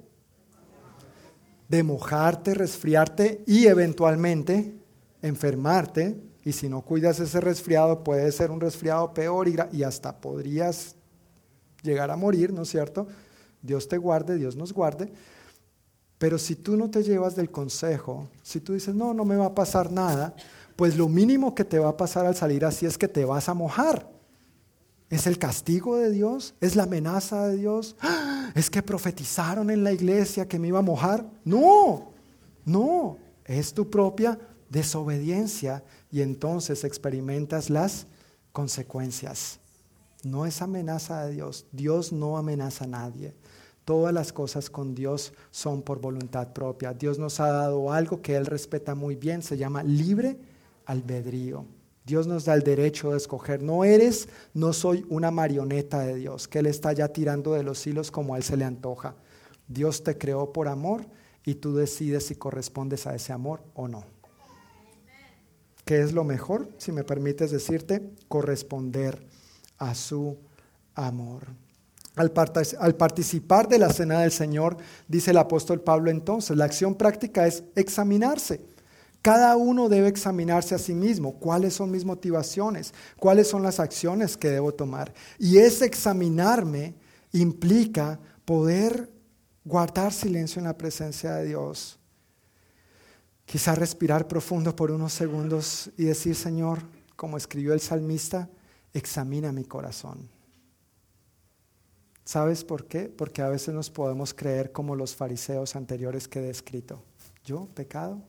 [1.67, 4.75] De mojarte, resfriarte y eventualmente
[5.21, 10.95] enfermarte Y si no cuidas ese resfriado, puede ser un resfriado peor y, hasta podrías
[11.81, 13.07] llegar a morir, ¿no es cierto?
[13.63, 15.11] Dios te guarde, Dios nos guarde.
[16.19, 19.47] Pero si tú no te llevas del consejo, si tú dices, no, no me va
[19.47, 20.35] a pasar nada,
[20.75, 23.49] pues lo mínimo que te va a pasar al salir así es que te vas
[23.49, 24.14] a mojar.
[25.09, 26.55] ¿Es el castigo de Dios?
[26.61, 27.95] ¿Es la amenaza de Dios?
[28.55, 31.25] ¿Es que profetizaron en la iglesia que me iba a mojar?
[31.43, 32.11] No,
[32.65, 34.39] no, es tu propia
[34.69, 38.07] desobediencia y entonces experimentas las
[38.51, 39.59] consecuencias.
[40.23, 41.65] No es amenaza de Dios.
[41.71, 43.35] Dios no amenaza a nadie.
[43.83, 46.93] Todas las cosas con Dios son por voluntad propia.
[46.93, 50.39] Dios nos ha dado algo que Él respeta muy bien, se llama libre
[50.87, 51.65] albedrío.
[52.05, 53.63] Dios nos da el derecho de escoger.
[53.63, 57.85] No eres, no soy una marioneta de Dios, que Él está ya tirando de los
[57.87, 59.15] hilos como a Él se le antoja.
[59.67, 61.07] Dios te creó por amor
[61.43, 64.03] y tú decides si correspondes a ese amor o no.
[65.83, 66.69] ¿Qué es lo mejor?
[66.77, 69.25] Si me permites decirte, corresponder
[69.77, 70.37] a su
[70.95, 71.47] amor.
[72.15, 72.31] Al,
[72.95, 74.77] participar de la cena del Señor,
[75.07, 78.61] dice el apóstol Pablo entonces, la acción práctica es examinarse.
[79.25, 84.37] Cada uno debe examinarse a sí mismo, cuáles son mis motivaciones, cuáles son las acciones
[84.37, 85.15] que debo tomar.
[85.39, 86.93] Y ese examinarme
[87.31, 89.11] implica poder
[89.63, 91.97] guardar silencio en la presencia de Dios.
[93.45, 96.83] Quizá respirar profundo por unos segundos y decir, Señor,
[97.15, 98.47] como escribió el salmista,
[98.93, 100.29] examina mi corazón.
[102.23, 103.09] ¿Sabes por qué?
[103.09, 107.01] Porque a veces nos podemos creer como los fariseos anteriores que he descrito.
[107.43, 108.21] ¿Yo, pecado?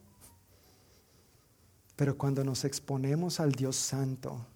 [1.97, 4.47] Pero cuando nos exponemos al Dios Santo,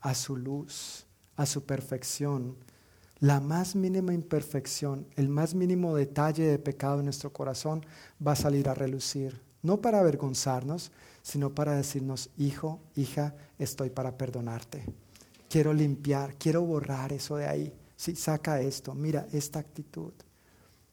[0.00, 1.04] a su luz,
[1.36, 2.56] a su perfección,
[3.18, 7.84] la más mínima imperfección, el más mínimo detalle de pecado en nuestro corazón
[8.24, 9.40] va a salir a relucir.
[9.62, 14.84] No para avergonzarnos, sino para decirnos, hijo, hija, estoy para perdonarte.
[15.48, 17.74] Quiero limpiar, quiero borrar eso de ahí.
[17.96, 20.12] Sí, saca esto, mira esta actitud,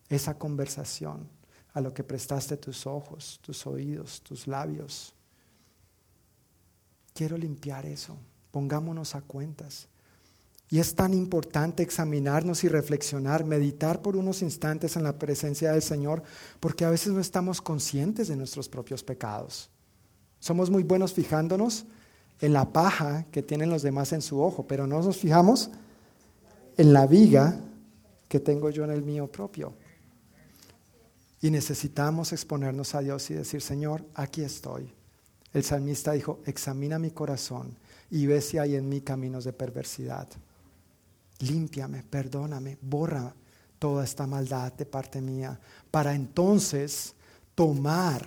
[0.09, 1.27] esa conversación
[1.73, 5.13] a lo que prestaste tus ojos, tus oídos, tus labios.
[7.13, 8.17] Quiero limpiar eso.
[8.51, 9.87] Pongámonos a cuentas.
[10.69, 15.83] Y es tan importante examinarnos y reflexionar, meditar por unos instantes en la presencia del
[15.83, 16.23] Señor,
[16.59, 19.69] porque a veces no estamos conscientes de nuestros propios pecados.
[20.39, 21.85] Somos muy buenos fijándonos
[22.41, 25.69] en la paja que tienen los demás en su ojo, pero no nos fijamos
[26.75, 27.59] en la viga
[28.27, 29.73] que tengo yo en el mío propio.
[31.39, 34.91] Y necesitamos exponernos a Dios y decir, Señor, aquí estoy.
[35.53, 37.77] El salmista dijo, examina mi corazón
[38.09, 40.27] y ve si hay en mí caminos de perversidad.
[41.39, 43.33] Límpiame, perdóname, borra
[43.77, 45.59] toda esta maldad de parte mía,
[45.91, 47.13] para entonces
[47.53, 48.25] tomar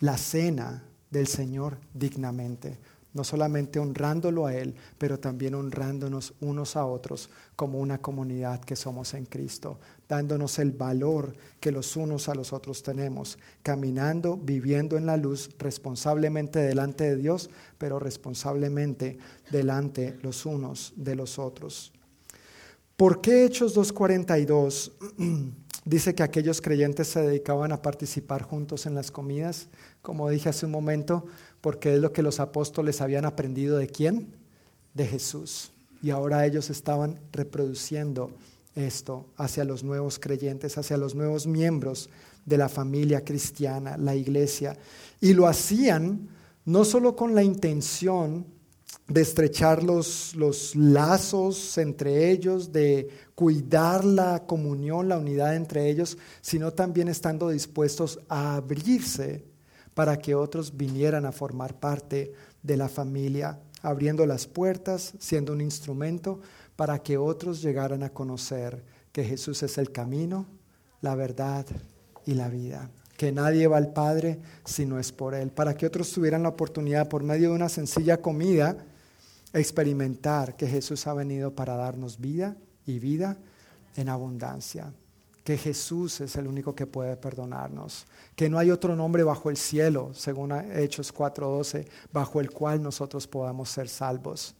[0.00, 2.78] la cena del Señor dignamente
[3.14, 8.76] no solamente honrándolo a Él, pero también honrándonos unos a otros como una comunidad que
[8.76, 14.96] somos en Cristo, dándonos el valor que los unos a los otros tenemos, caminando, viviendo
[14.96, 17.48] en la luz responsablemente delante de Dios,
[17.78, 19.16] pero responsablemente
[19.50, 21.92] delante los unos de los otros.
[22.96, 24.92] ¿Por qué Hechos 2.42
[25.84, 29.68] dice que aquellos creyentes se dedicaban a participar juntos en las comidas?
[30.00, 31.26] Como dije hace un momento,
[31.64, 34.34] porque es lo que los apóstoles habían aprendido de quién?
[34.92, 35.72] De Jesús.
[36.02, 38.32] Y ahora ellos estaban reproduciendo
[38.74, 42.10] esto hacia los nuevos creyentes, hacia los nuevos miembros
[42.44, 44.76] de la familia cristiana, la iglesia.
[45.22, 46.28] Y lo hacían
[46.66, 48.44] no solo con la intención
[49.08, 56.18] de estrechar los, los, lazos entre ellos, de cuidar la comunión, la unidad entre ellos,
[56.42, 59.53] sino también estando dispuestos a abrirse
[59.94, 62.32] para que otros vinieran a formar parte
[62.62, 66.40] de la familia, abriendo las puertas, siendo un instrumento
[66.76, 68.82] para que otros llegaran a conocer
[69.12, 70.46] que Jesús es el camino,
[71.00, 71.66] la verdad
[72.26, 72.90] y la vida.
[73.16, 75.50] Que nadie va al Padre si no es por Él.
[75.50, 78.76] Para que otros tuvieran la oportunidad, por medio de una sencilla comida,
[79.52, 83.36] experimentar que Jesús ha venido para darnos vida y vida
[83.94, 84.92] en abundancia
[85.44, 89.58] que Jesús es el único que puede perdonarnos, que no hay otro nombre bajo el
[89.58, 94.56] cielo, según Hechos 4:12, bajo el cual nosotros podamos ser salvos.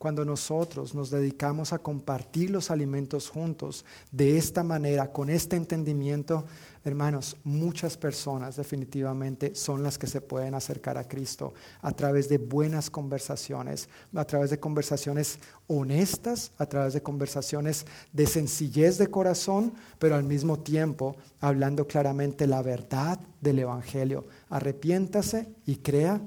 [0.00, 6.46] Cuando nosotros nos dedicamos a compartir los alimentos juntos de esta manera, con este entendimiento,
[6.82, 12.38] Hermanos, muchas personas definitivamente son las que se pueden acercar a Cristo a través de
[12.38, 17.84] buenas conversaciones, a través de conversaciones honestas, a través de conversaciones
[18.14, 24.24] de sencillez de corazón, pero al mismo tiempo hablando claramente la verdad del Evangelio.
[24.48, 26.22] Arrepiéntase y crea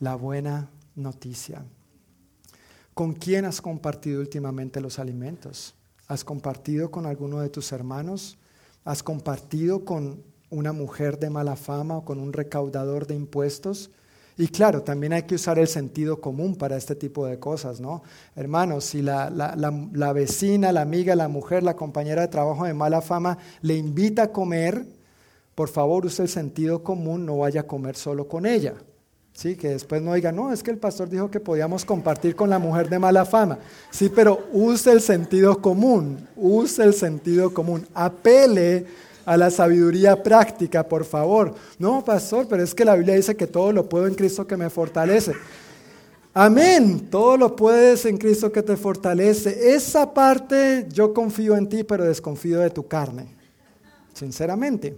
[0.00, 1.64] la buena, noticia.
[2.94, 5.74] ¿Con quién has compartido últimamente los alimentos?
[6.06, 8.38] ¿Has compartido con alguno de tus hermanos?
[8.84, 13.90] ¿Has compartido con una mujer de mala fama o con un recaudador de impuestos?
[14.36, 18.04] Y claro, también hay que usar el sentido común para este tipo de cosas, ¿no?
[18.36, 23.00] Hermanos, si la, la, vecina, la amiga, la mujer, la compañera de trabajo de mala
[23.00, 24.86] fama le invita a comer,
[25.56, 28.74] por favor use el sentido común, no vaya a comer solo con ella.
[29.34, 32.48] Sí, que después no diga, no, es que el pastor dijo que podíamos compartir con
[32.48, 33.58] la mujer de mala fama.
[33.90, 38.86] Sí, pero use el sentido común, use el sentido común, apele
[39.26, 41.52] a la sabiduría práctica, por favor.
[41.80, 44.56] No, pastor, pero es que la Biblia dice que todo lo puedo en Cristo que
[44.56, 45.32] me fortalece.
[46.32, 49.74] Amén, todo lo puedes en Cristo que te fortalece.
[49.74, 53.26] Esa parte yo confío en ti, pero desconfío de tu carne,
[54.12, 54.96] sinceramente.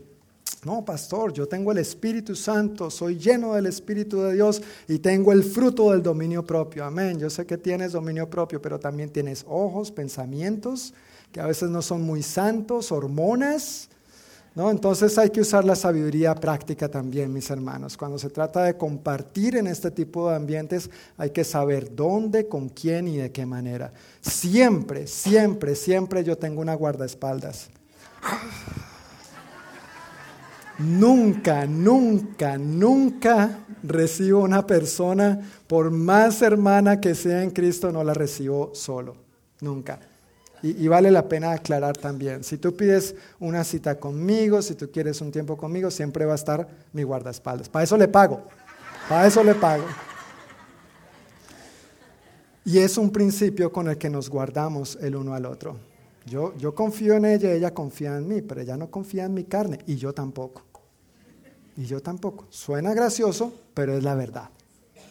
[0.65, 5.33] No, pastor, yo tengo el Espíritu Santo, soy lleno del Espíritu de Dios y tengo
[5.33, 6.85] el fruto del dominio propio.
[6.85, 7.19] Amén.
[7.19, 10.95] Yo sé que tienes dominio propio, pero también tienes ojos, pensamientos
[11.31, 13.91] que a veces no son muy santos, hormonas,
[14.57, 17.97] entonces hay que usar la sabiduría práctica también, mis hermanos.
[17.97, 22.71] Cuando se trata de compartir en este tipo de ambientes, hay que saber dónde, con
[22.71, 23.93] quién y de qué manera.
[24.23, 27.69] Siempre, siempre, siempre yo tengo una guardaespaldas.
[30.79, 38.13] Nunca, nunca, nunca recibo una persona, por más hermana que sea en Cristo, no la
[38.13, 39.17] recibo solo.
[39.61, 39.99] Nunca.
[40.63, 45.21] Y, vale la pena aclarar también, si tú pides una cita conmigo, si tú quieres
[45.21, 47.69] un tiempo conmigo, siempre va a estar mi guardaespaldas.
[47.69, 48.43] Para eso le pago,
[49.09, 49.85] para eso le pago.
[52.65, 55.77] Y es un principio con el que nos guardamos el uno al otro.
[56.25, 59.45] Yo, yo confío en ella, ella confía en mí, pero ella no confía en mi
[59.45, 60.65] carne y yo tampoco.
[61.77, 62.47] Y yo tampoco.
[62.51, 64.51] Suena gracioso, pero es la verdad.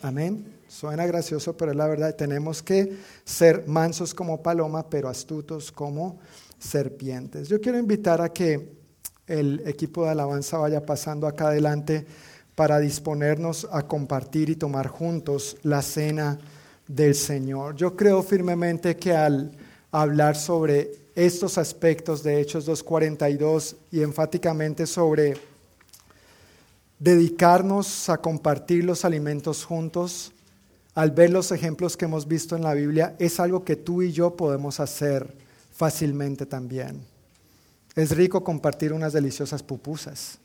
[0.02, 0.54] Amén.
[0.68, 2.16] Suena gracioso, pero es la verdad.
[2.16, 6.20] Tenemos que ser mansos como paloma, pero astutos como
[6.60, 7.48] serpientes.
[7.48, 8.76] Yo quiero invitar a que
[9.28, 12.06] el equipo de alabanza vaya pasando acá adelante
[12.56, 16.38] para disponernos a compartir y tomar juntos la cena
[16.88, 17.76] del Señor.
[17.76, 19.52] Yo creo firmemente que al
[19.92, 25.36] hablar sobre estos aspectos de Hechos 2.42 y enfáticamente sobre
[27.00, 30.32] dedicarnos a compartir los alimentos juntos,
[30.94, 34.14] al ver los ejemplos que hemos visto en la Biblia, es algo que tú y
[34.14, 35.34] yo podemos hacer
[35.74, 37.02] fácilmente también.
[37.96, 40.40] Es rico compartir unas deliciosas pupusas.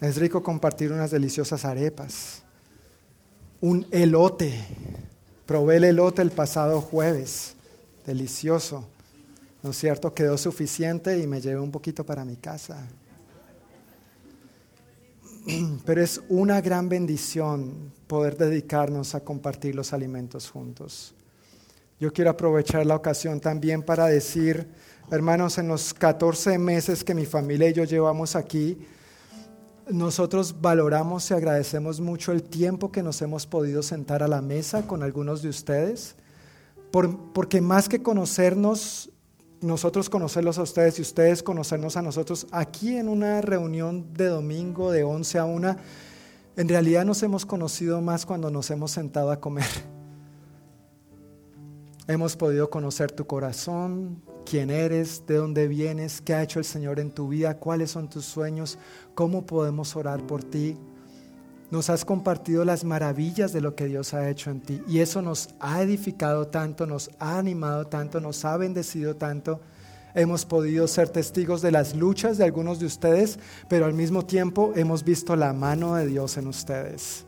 [0.00, 2.42] Es rico compartir unas deliciosas arepas.
[3.60, 4.54] Un elote.
[5.46, 7.54] Probé el elote el pasado jueves.
[8.06, 8.86] Delicioso.
[9.62, 10.12] ¿No es cierto?
[10.14, 12.86] Quedó suficiente y me llevé un poquito para mi casa.
[15.84, 21.14] pero es una gran bendición poder dedicarnos a compartir los alimentos juntos.
[21.98, 24.68] Yo quiero aprovechar la ocasión también para decir,
[25.10, 28.78] hermanos, en los 14 meses que mi familia y yo llevamos aquí,
[29.88, 34.86] nosotros valoramos y agradecemos mucho el tiempo que nos hemos podido sentar a la mesa
[34.86, 36.16] con algunos de ustedes,
[37.32, 39.10] porque más que conocernos,
[39.60, 44.90] nosotros conocerlos a ustedes y ustedes conocernos a nosotros aquí en una reunión de domingo
[44.90, 45.76] de 11 a 1,
[46.56, 49.66] en realidad nos hemos conocido más cuando nos hemos sentado a comer.
[52.08, 57.00] Hemos podido conocer tu corazón, quién eres, de dónde vienes, qué ha hecho el Señor
[57.00, 58.78] en tu vida, cuáles son tus sueños,
[59.16, 60.78] cómo podemos orar por ti.
[61.70, 65.20] Nos has compartido las maravillas de lo que Dios ha hecho en ti y eso
[65.20, 69.60] nos ha edificado tanto, nos ha animado tanto, nos ha bendecido tanto.
[70.14, 73.38] Hemos podido ser testigos de las luchas de algunos de ustedes,
[73.68, 77.26] pero al mismo tiempo hemos visto la mano de Dios en ustedes.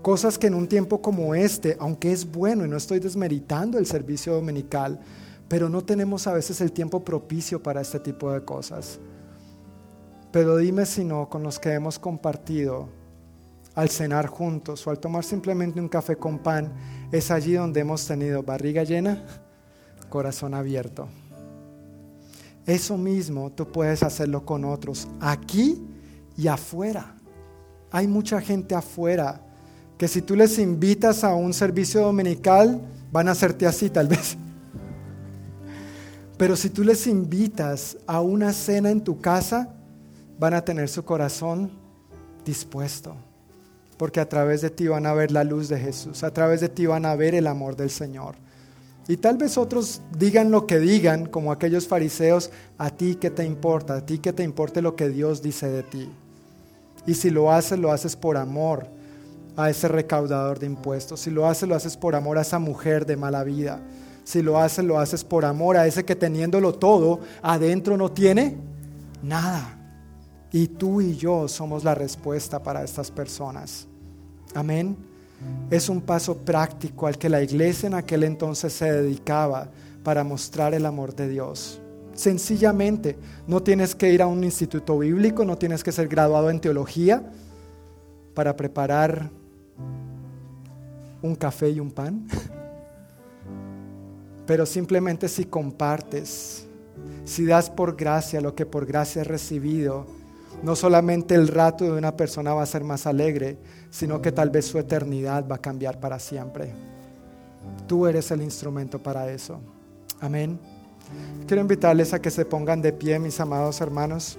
[0.00, 3.86] Cosas que en un tiempo como este, aunque es bueno y no estoy desmeritando el
[3.86, 4.98] servicio dominical,
[5.46, 8.98] pero no tenemos a veces el tiempo propicio para este tipo de cosas.
[10.32, 12.88] Pero dime si no, con los que hemos compartido,
[13.76, 16.72] al cenar juntos o al tomar simplemente un café con pan,
[17.12, 19.22] es allí donde hemos tenido barriga llena,
[20.08, 21.08] corazón abierto.
[22.64, 25.86] Eso mismo tú puedes hacerlo con otros, aquí
[26.36, 27.14] y afuera.
[27.92, 29.42] Hay mucha gente afuera
[29.98, 32.80] que si tú les invitas a un servicio dominical,
[33.12, 34.38] van a hacerte así tal vez.
[36.38, 39.74] Pero si tú les invitas a una cena en tu casa,
[40.38, 41.70] van a tener su corazón
[42.44, 43.16] dispuesto
[43.96, 46.68] porque a través de ti van a ver la luz de Jesús, a través de
[46.68, 48.34] ti van a ver el amor del Señor.
[49.08, 53.44] Y tal vez otros digan lo que digan, como aquellos fariseos, a ti que te
[53.44, 56.10] importa, a ti que te importe lo que Dios dice de ti.
[57.06, 58.88] Y si lo haces, lo haces por amor.
[59.56, 61.20] a ese recaudador de impuestos.
[61.20, 63.80] Si lo haces, lo haces por amor a esa mujer de mala vida.
[64.22, 68.58] Si lo haces, lo haces por amor a ese que teniéndolo todo, adentro no tiene
[69.22, 69.78] nada.
[70.56, 73.86] Y tú y yo somos la respuesta para estas personas.
[74.54, 74.96] Amén.
[75.70, 79.68] Es un paso práctico al que la iglesia en aquel entonces se dedicaba
[80.02, 81.78] para mostrar el amor de Dios.
[82.14, 86.58] Sencillamente, no tienes que ir a un instituto bíblico, no tienes que ser graduado en
[86.58, 87.22] teología
[88.32, 89.28] para preparar
[91.20, 92.26] un café y un pan.
[94.46, 96.66] Pero simplemente si compartes,
[97.26, 100.24] si das por gracia lo que por gracia has recibido,
[100.62, 103.58] no solamente el rato de una persona va a ser más alegre,
[103.90, 106.72] sino que tal vez su eternidad va a cambiar para siempre.
[107.86, 109.60] Tú eres el instrumento para eso.
[110.20, 110.58] Amén.
[111.46, 114.38] Quiero invitarles a que se pongan de pie, mis amados hermanos.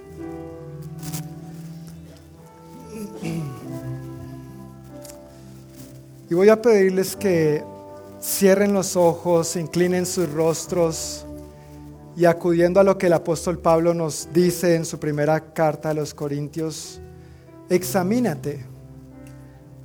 [6.30, 7.64] Y voy a pedirles que
[8.20, 11.24] cierren los ojos, inclinen sus rostros
[12.18, 15.94] y acudiendo a lo que el apóstol Pablo nos dice en su primera carta a
[15.94, 17.00] los Corintios,
[17.70, 18.66] examínate,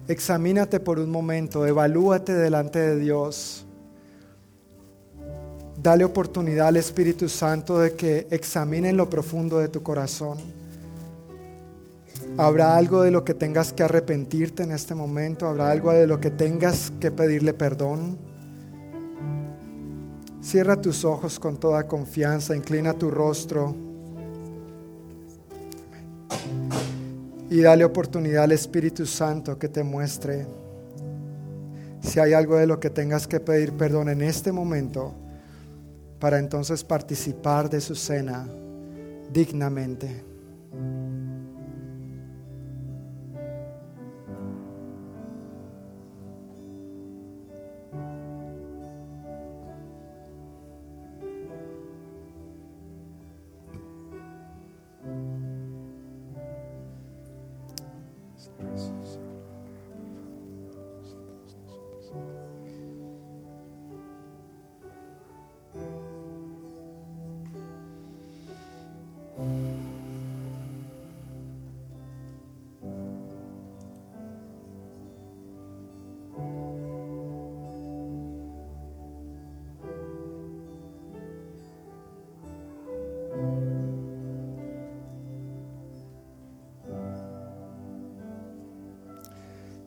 [0.07, 3.67] examínate por un momento, evalúate delante de Dios.
[5.79, 10.39] Dale oportunidad al Espíritu Santo de que examine en lo profundo de tu corazón.
[12.35, 16.19] Habrá algo de lo que tengas que arrepentirte en este momento, habrá algo de lo
[16.19, 18.32] que tengas que pedirle perdón.
[20.43, 23.73] Cierra tus ojos con toda confianza, inclina tu rostro
[27.49, 30.45] y dale oportunidad al Espíritu Santo que te muestre
[32.01, 35.13] si hay algo de lo que tengas que pedir perdón en este momento
[36.19, 38.45] para entonces participar de su cena
[39.31, 40.23] dignamente.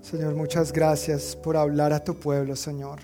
[0.09, 3.01] Señor, muchas gracias por hablar a tu pueblo, Señor.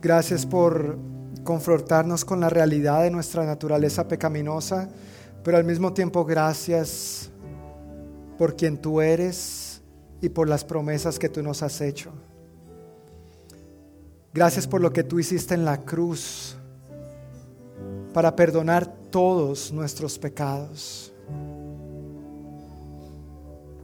[0.00, 0.98] Gracias por
[1.44, 4.88] confrontarnos con la realidad de nuestra naturaleza pecaminosa,
[5.44, 7.30] pero al mismo tiempo gracias
[8.36, 9.80] por quien tú eres
[10.20, 12.10] y por las promesas que tú nos has hecho.
[14.34, 16.56] Gracias por lo que tú hiciste en la cruz
[18.12, 21.11] para perdonar todos nuestros pecados.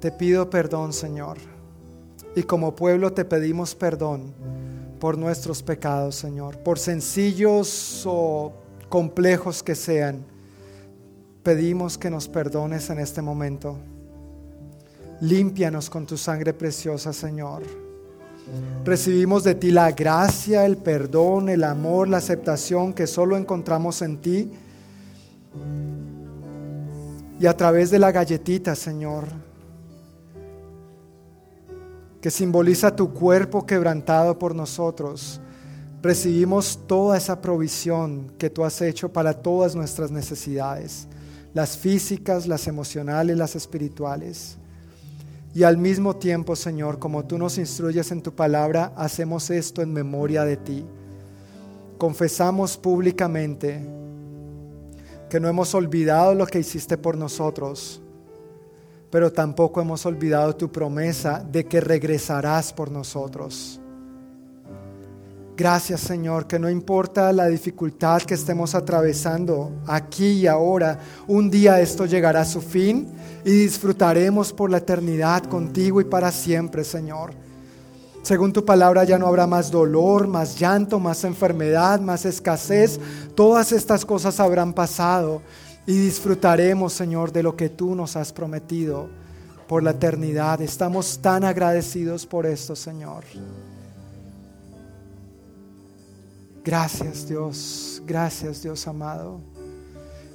[0.00, 1.38] Te pido perdón, Señor.
[2.36, 4.32] Y como pueblo te pedimos perdón
[5.00, 6.58] por nuestros pecados, Señor.
[6.58, 8.52] Por sencillos o
[8.88, 10.24] complejos que sean,
[11.42, 13.76] pedimos que nos perdones en este momento.
[15.20, 17.62] Límpianos con tu sangre preciosa, Señor.
[18.84, 24.18] Recibimos de ti la gracia, el perdón, el amor, la aceptación que solo encontramos en
[24.18, 24.50] ti.
[27.40, 29.24] Y a través de la galletita, Señor,
[32.28, 35.40] que simboliza tu cuerpo quebrantado por nosotros,
[36.02, 41.08] recibimos toda esa provisión que tú has hecho para todas nuestras necesidades,
[41.54, 44.58] las físicas, las emocionales, las espirituales.
[45.54, 49.94] Y al mismo tiempo, Señor, como tú nos instruyes en tu palabra, hacemos esto en
[49.94, 50.84] memoria de ti.
[51.96, 53.88] Confesamos públicamente
[55.30, 58.02] que no hemos olvidado lo que hiciste por nosotros
[59.10, 63.80] pero tampoco hemos olvidado tu promesa de que regresarás por nosotros.
[65.56, 71.80] Gracias Señor, que no importa la dificultad que estemos atravesando aquí y ahora, un día
[71.80, 73.08] esto llegará a su fin
[73.44, 77.32] y disfrutaremos por la eternidad contigo y para siempre, Señor.
[78.22, 83.00] Según tu palabra ya no habrá más dolor, más llanto, más enfermedad, más escasez.
[83.34, 85.42] Todas estas cosas habrán pasado
[85.88, 89.08] y disfrutaremos, Señor, de lo que tú nos has prometido
[89.66, 90.60] por la eternidad.
[90.60, 93.24] Estamos tan agradecidos por esto, Señor.
[96.62, 98.02] Gracias, Dios.
[98.06, 99.40] Gracias, Dios amado.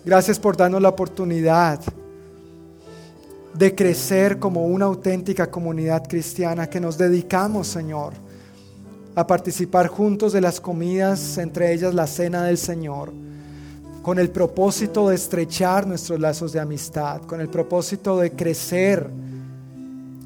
[0.03, 1.79] Gracias por darnos la oportunidad
[3.53, 8.13] de crecer como una auténtica comunidad cristiana, que nos dedicamos, Señor,
[9.13, 13.13] a participar juntos de las comidas, entre ellas la cena del Señor,
[14.03, 19.09] con el propósito de estrechar nuestros lazos de amistad, con el propósito de crecer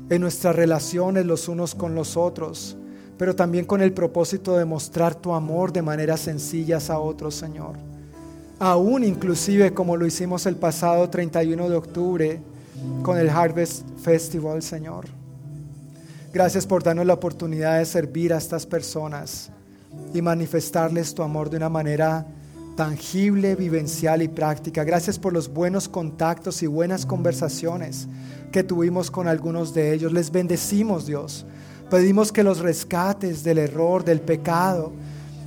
[0.09, 2.75] en nuestras relaciones los unos con los otros,
[3.19, 7.75] pero también con el propósito de mostrar tu amor de maneras sencillas a otros, Señor.
[8.57, 12.41] Aún inclusive como lo hicimos el pasado 31 de octubre
[13.03, 15.05] con el Harvest Festival, Señor.
[16.33, 19.51] Gracias por darnos la oportunidad de servir a estas personas
[20.15, 22.25] y manifestarles tu amor de una manera
[22.77, 24.85] tangible, vivencial y práctica.
[24.85, 28.07] Gracias por los buenos contactos y buenas conversaciones
[28.51, 30.13] que tuvimos con algunos de ellos.
[30.13, 31.45] Les bendecimos, Dios.
[31.89, 34.93] Pedimos que los rescates del error, del pecado,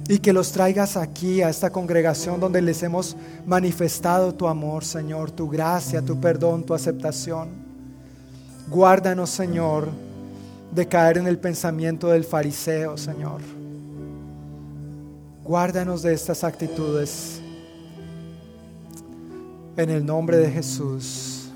[0.09, 3.16] y que los traigas aquí a esta congregación donde les hemos
[3.47, 7.51] manifestado tu amor, Señor, tu gracia, tu perdón, tu aceptación.
[8.68, 9.89] Guárdanos, Señor,
[10.72, 13.60] de caer en el pensamiento del fariseo, Señor.
[15.51, 17.42] Guárdanos de estas actitudes.
[19.76, 21.48] En el nombre de Jesús.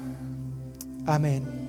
[1.06, 1.63] Amén.